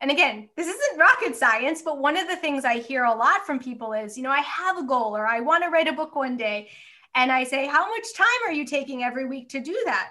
[0.00, 3.46] And again, this isn't rocket science, but one of the things I hear a lot
[3.46, 5.92] from people is, you know, I have a goal or I want to write a
[5.92, 6.68] book one day.
[7.14, 10.10] And I say, how much time are you taking every week to do that?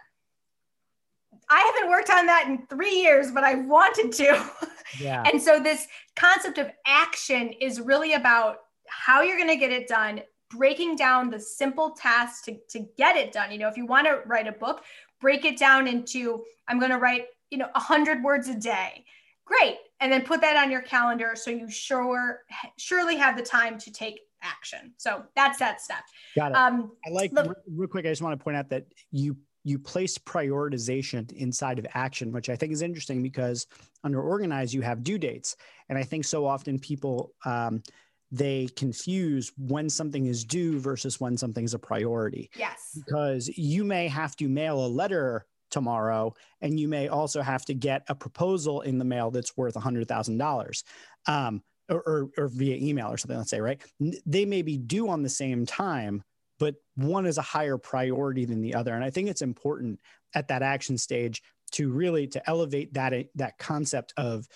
[1.49, 4.49] I haven't worked on that in three years, but I wanted to.
[4.99, 5.23] Yeah.
[5.31, 5.85] and so this
[6.15, 10.21] concept of action is really about how you're going to get it done,
[10.55, 13.51] breaking down the simple tasks to, to get it done.
[13.51, 14.83] You know, if you want to write a book,
[15.19, 19.05] break it down into I'm going to write, you know, 100 words a day.
[19.45, 19.77] Great.
[19.99, 22.41] And then put that on your calendar so you sure
[22.77, 24.93] surely have the time to take action.
[24.97, 26.03] So that's that step.
[26.35, 26.55] Got it.
[26.55, 28.05] Um, I like the, real quick.
[28.05, 32.49] I just want to point out that you you place prioritization inside of action, which
[32.49, 33.65] I think is interesting because
[34.03, 35.55] under organize you have due dates,
[35.87, 37.81] and I think so often people um,
[38.33, 42.49] they confuse when something is due versus when something is a priority.
[42.57, 42.97] Yes.
[43.05, 47.75] Because you may have to mail a letter tomorrow and you may also have to
[47.75, 50.83] get a proposal in the mail that's worth $100,000.
[51.27, 53.79] Um, or, or, or, via email or something, let's say, right?
[54.25, 56.23] They may be due on the same time,
[56.57, 58.95] but one is a higher priority than the other.
[58.95, 59.99] And I think it's important
[60.33, 64.47] at that action stage to really to elevate that that concept of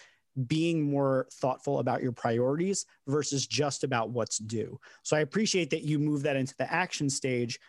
[0.45, 4.79] being more thoughtful about your priorities versus just about what's due.
[5.03, 7.59] So I appreciate that you move that into the action stage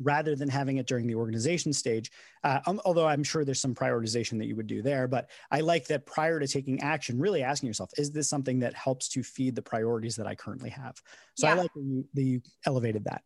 [0.00, 2.10] rather than having it during the organization stage.
[2.44, 5.60] Uh, um, although I'm sure there's some prioritization that you would do there, but I
[5.60, 9.22] like that prior to taking action, really asking yourself, is this something that helps to
[9.22, 11.00] feed the priorities that I currently have?
[11.34, 11.54] So yeah.
[11.54, 13.22] I like that you, that you elevated that.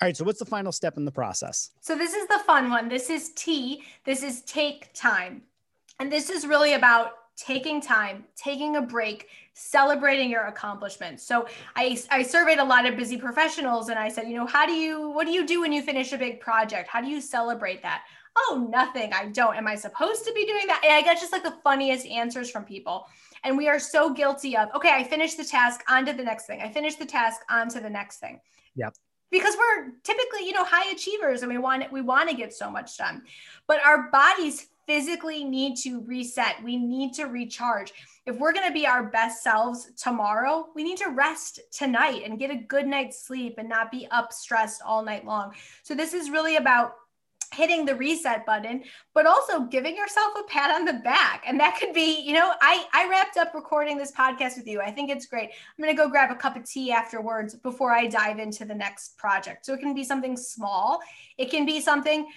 [0.00, 0.16] All right.
[0.16, 1.70] So what's the final step in the process?
[1.80, 2.88] So this is the fun one.
[2.88, 3.82] This is T.
[4.04, 5.42] This is take time.
[6.00, 11.22] And this is really about taking time, taking a break, celebrating your accomplishments.
[11.22, 14.66] So I, I surveyed a lot of busy professionals and I said, you know, how
[14.66, 16.88] do you, what do you do when you finish a big project?
[16.88, 18.02] How do you celebrate that?
[18.36, 19.12] Oh, nothing.
[19.12, 19.56] I don't.
[19.56, 20.82] Am I supposed to be doing that?
[20.84, 23.06] And I got just like the funniest answers from people.
[23.44, 26.46] And we are so guilty of, okay, I finished the task, on to the next
[26.46, 26.60] thing.
[26.60, 28.40] I finished the task, on to the next thing.
[28.74, 28.94] Yep
[29.30, 32.70] because we're typically you know high achievers and we want we want to get so
[32.70, 33.22] much done
[33.66, 36.56] but our bodies physically need to reset.
[36.64, 37.92] We need to recharge.
[38.24, 42.38] If we're going to be our best selves tomorrow, we need to rest tonight and
[42.38, 45.52] get a good night's sleep and not be up stressed all night long.
[45.82, 46.94] So, this is really about
[47.54, 48.84] hitting the reset button
[49.14, 52.52] but also giving yourself a pat on the back and that could be you know
[52.60, 55.94] i i wrapped up recording this podcast with you i think it's great i'm going
[55.94, 59.64] to go grab a cup of tea afterwards before i dive into the next project
[59.64, 61.00] so it can be something small
[61.38, 62.28] it can be something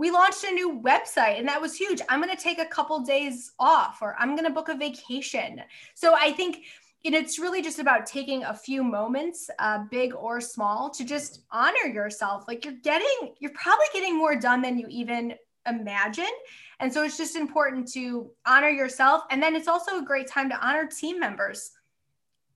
[0.00, 2.00] we launched a new website and that was huge.
[2.08, 5.60] I'm going to take a couple days off or I'm going to book a vacation.
[5.94, 6.64] So I think
[7.04, 11.42] and it's really just about taking a few moments, uh, big or small, to just
[11.50, 12.44] honor yourself.
[12.48, 15.34] Like you're getting, you're probably getting more done than you even
[15.66, 16.32] imagine.
[16.78, 19.22] And so it's just important to honor yourself.
[19.30, 21.70] And then it's also a great time to honor team members.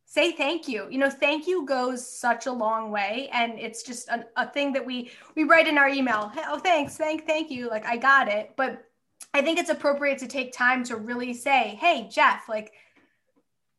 [0.06, 0.86] Say thank you.
[0.90, 3.28] You know, thank you goes such a long way.
[3.32, 6.28] And it's just a, a thing that we we write in our email.
[6.28, 7.68] Hey, oh, thanks, thank, thank you.
[7.68, 8.52] Like I got it.
[8.56, 8.84] But
[9.32, 12.72] I think it's appropriate to take time to really say, hey, Jeff, like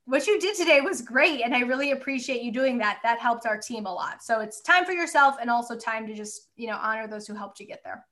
[0.06, 1.42] what you did today was great.
[1.42, 3.00] And I really appreciate you doing that.
[3.04, 4.24] That helped our team a lot.
[4.24, 7.34] So it's time for yourself and also time to just, you know, honor those who
[7.34, 8.06] helped you get there.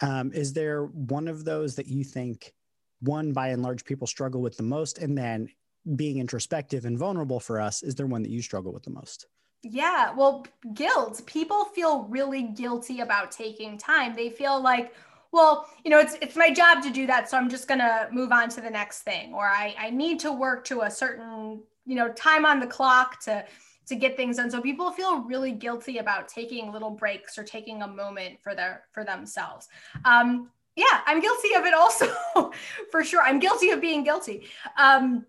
[0.00, 2.52] Um, is there one of those that you think
[3.00, 4.98] one by and large people struggle with the most?
[4.98, 5.48] And then
[5.96, 9.26] being introspective and vulnerable for us, is there one that you struggle with the most?
[9.62, 11.22] Yeah, well, guilt.
[11.26, 14.14] People feel really guilty about taking time.
[14.14, 14.94] They feel like,
[15.32, 18.30] well, you know, it's it's my job to do that, so I'm just gonna move
[18.30, 21.96] on to the next thing, or I I need to work to a certain you
[21.96, 23.44] know time on the clock to
[23.86, 24.50] to get things done.
[24.50, 28.84] So people feel really guilty about taking little breaks or taking a moment for their
[28.92, 29.68] for themselves.
[30.04, 32.12] Um, yeah, I'm guilty of it also,
[32.90, 33.22] for sure.
[33.22, 34.48] I'm guilty of being guilty.
[34.76, 35.24] Um,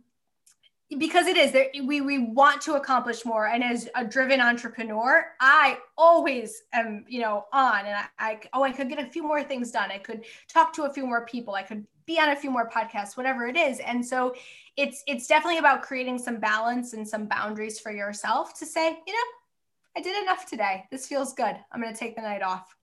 [1.00, 3.48] because it is there we we want to accomplish more.
[3.48, 7.86] And as a driven entrepreneur i always am you know on.
[7.86, 9.92] And I, I oh i could get a few more things done.
[9.92, 11.56] I could talk to a few more people.
[11.56, 13.80] I could be on a few more podcasts whatever it is.
[13.80, 14.36] And so
[14.78, 19.14] it's it's definitely about creating some balance and some boundaries for yourself to say you
[19.14, 20.84] know i did enough today.
[20.92, 21.56] This feels good.
[21.72, 22.76] I'm going to take the night off.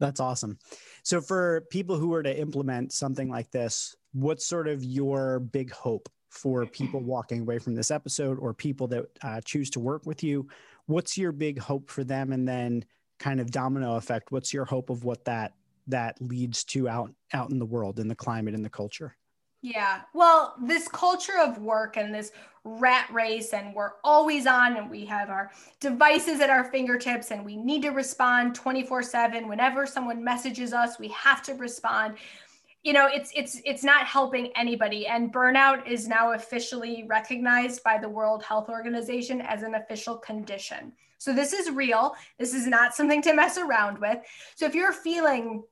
[0.00, 0.58] That's awesome.
[1.04, 5.72] So for people who were to implement something like this what's sort of your big
[5.72, 10.04] hope for people walking away from this episode or people that uh, choose to work
[10.04, 10.46] with you.
[10.86, 12.32] What's your big hope for them?
[12.32, 12.84] And then
[13.18, 15.52] kind of domino effect what's your hope of what that
[15.86, 19.16] that leads to out out in the world in the climate and the culture?
[19.62, 20.02] Yeah.
[20.12, 22.32] Well this culture of work and this
[22.64, 27.44] rat race and we're always on and we have our devices at our fingertips and
[27.44, 32.16] we need to respond 24 7 whenever someone messages us we have to respond
[32.84, 35.06] you know it's it's it's not helping anybody.
[35.06, 40.92] And burnout is now officially recognized by the world health organization as an official condition.
[41.18, 42.14] So this is real.
[42.38, 44.18] This is not something to mess around with.
[44.54, 45.64] So if you're feeling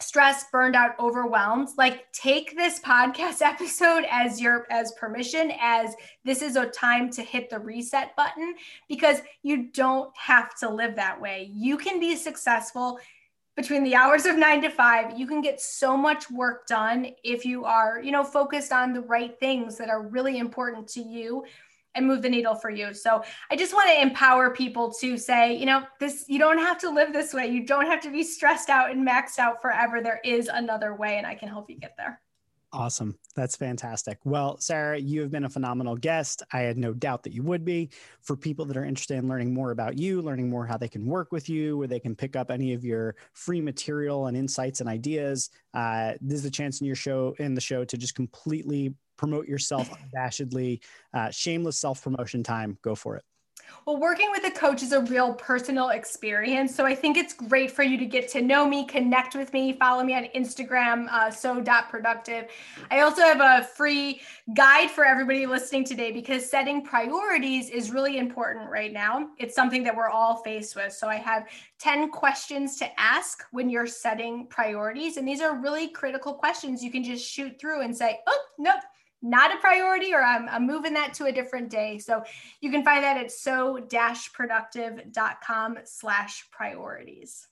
[0.00, 5.94] stressed burned out overwhelmed like take this podcast episode as your as permission as
[6.24, 8.54] this is a time to hit the reset button
[8.88, 11.50] because you don't have to live that way.
[11.52, 12.98] You can be successful
[13.60, 17.44] between the hours of nine to five you can get so much work done if
[17.44, 21.44] you are you know focused on the right things that are really important to you
[21.94, 22.94] and move the needle for you.
[22.94, 26.78] So i just want to empower people to say you know this you don't have
[26.78, 27.48] to live this way.
[27.48, 30.00] You don't have to be stressed out and maxed out forever.
[30.00, 32.20] There is another way and i can help you get there
[32.72, 33.18] Awesome.
[33.34, 34.18] That's fantastic.
[34.24, 36.44] Well, Sarah, you have been a phenomenal guest.
[36.52, 37.90] I had no doubt that you would be.
[38.22, 41.04] For people that are interested in learning more about you, learning more how they can
[41.04, 44.80] work with you, where they can pick up any of your free material and insights
[44.80, 48.14] and ideas, uh, this is a chance in your show, in the show, to just
[48.14, 50.80] completely promote yourself unabashedly.
[51.12, 52.78] Uh, shameless self promotion time.
[52.82, 53.24] Go for it.
[53.86, 56.74] Well, working with a coach is a real personal experience.
[56.74, 59.72] So I think it's great for you to get to know me, connect with me,
[59.72, 62.48] follow me on Instagram, uh, so.productive.
[62.90, 64.20] I also have a free
[64.54, 69.30] guide for everybody listening today because setting priorities is really important right now.
[69.38, 70.92] It's something that we're all faced with.
[70.92, 71.48] So I have
[71.78, 75.16] 10 questions to ask when you're setting priorities.
[75.16, 78.80] And these are really critical questions you can just shoot through and say, oh, nope
[79.22, 81.98] not a priority or I'm, I'm moving that to a different day.
[81.98, 82.24] So
[82.60, 87.46] you can find that at so-productive.com slash priorities.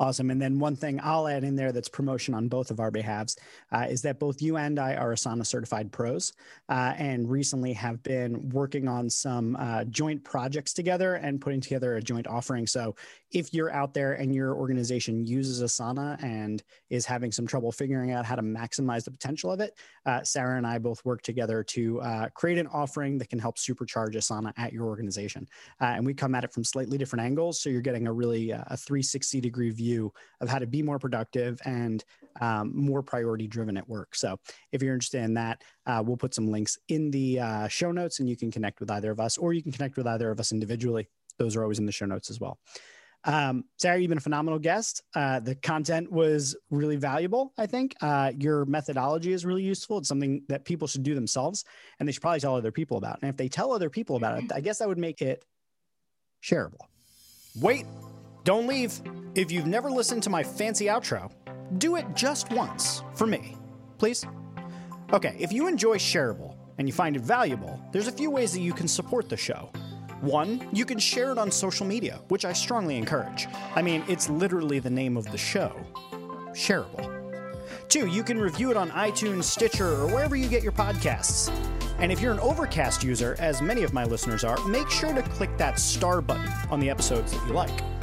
[0.00, 0.30] Awesome.
[0.30, 3.36] And then one thing I'll add in there that's promotion on both of our behalves
[3.70, 6.32] uh, is that both you and I are Asana certified pros
[6.68, 11.94] uh, and recently have been working on some uh, joint projects together and putting together
[11.94, 12.66] a joint offering.
[12.66, 12.96] So
[13.30, 18.10] if you're out there and your organization uses Asana and is having some trouble figuring
[18.10, 21.62] out how to maximize the potential of it, uh, Sarah and I both work together
[21.62, 25.48] to uh, create an offering that can help supercharge Asana at your organization.
[25.80, 27.60] Uh, and we come at it from slightly different angles.
[27.60, 30.98] So you're getting a really a 360 degree view view of how to be more
[30.98, 32.04] productive and
[32.40, 34.14] um, more priority driven at work.
[34.14, 34.38] So
[34.72, 38.20] if you're interested in that, uh, we'll put some links in the uh, show notes
[38.20, 40.40] and you can connect with either of us or you can connect with either of
[40.40, 41.08] us individually.
[41.38, 42.58] Those are always in the show notes as well.
[43.26, 45.02] Um, Sarah, you've been a phenomenal guest.
[45.14, 47.94] Uh, the content was really valuable, I think.
[48.00, 49.98] Uh, your methodology is really useful.
[49.98, 51.64] It's something that people should do themselves
[51.98, 53.20] and they should probably tell other people about.
[53.22, 55.44] And if they tell other people about it, I guess that would make it
[56.42, 56.86] shareable.
[57.60, 57.86] Wait,
[58.44, 59.00] don't leave.
[59.34, 61.30] If you've never listened to my fancy outro,
[61.78, 63.56] do it just once for me,
[63.98, 64.24] please.
[65.12, 68.60] Okay, if you enjoy Shareable, and you find it valuable, there's a few ways that
[68.60, 69.70] you can support the show.
[70.20, 73.46] One, you can share it on social media, which I strongly encourage.
[73.74, 75.74] I mean, it's literally the name of the show
[76.52, 77.10] shareable.
[77.88, 81.50] Two, you can review it on iTunes, Stitcher, or wherever you get your podcasts.
[81.98, 85.22] And if you're an Overcast user, as many of my listeners are, make sure to
[85.22, 87.93] click that star button on the episodes that you like.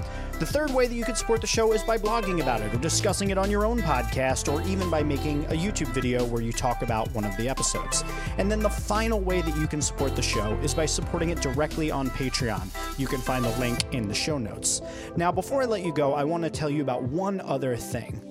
[0.42, 2.78] The third way that you can support the show is by blogging about it or
[2.78, 6.52] discussing it on your own podcast or even by making a YouTube video where you
[6.52, 8.04] talk about one of the episodes.
[8.40, 11.44] And then the final way that you can support the show is by supporting it
[11.44, 12.68] directly on Patreon.
[12.98, 14.82] You can find the link in the show notes.
[15.16, 18.31] Now, before I let you go, I want to tell you about one other thing.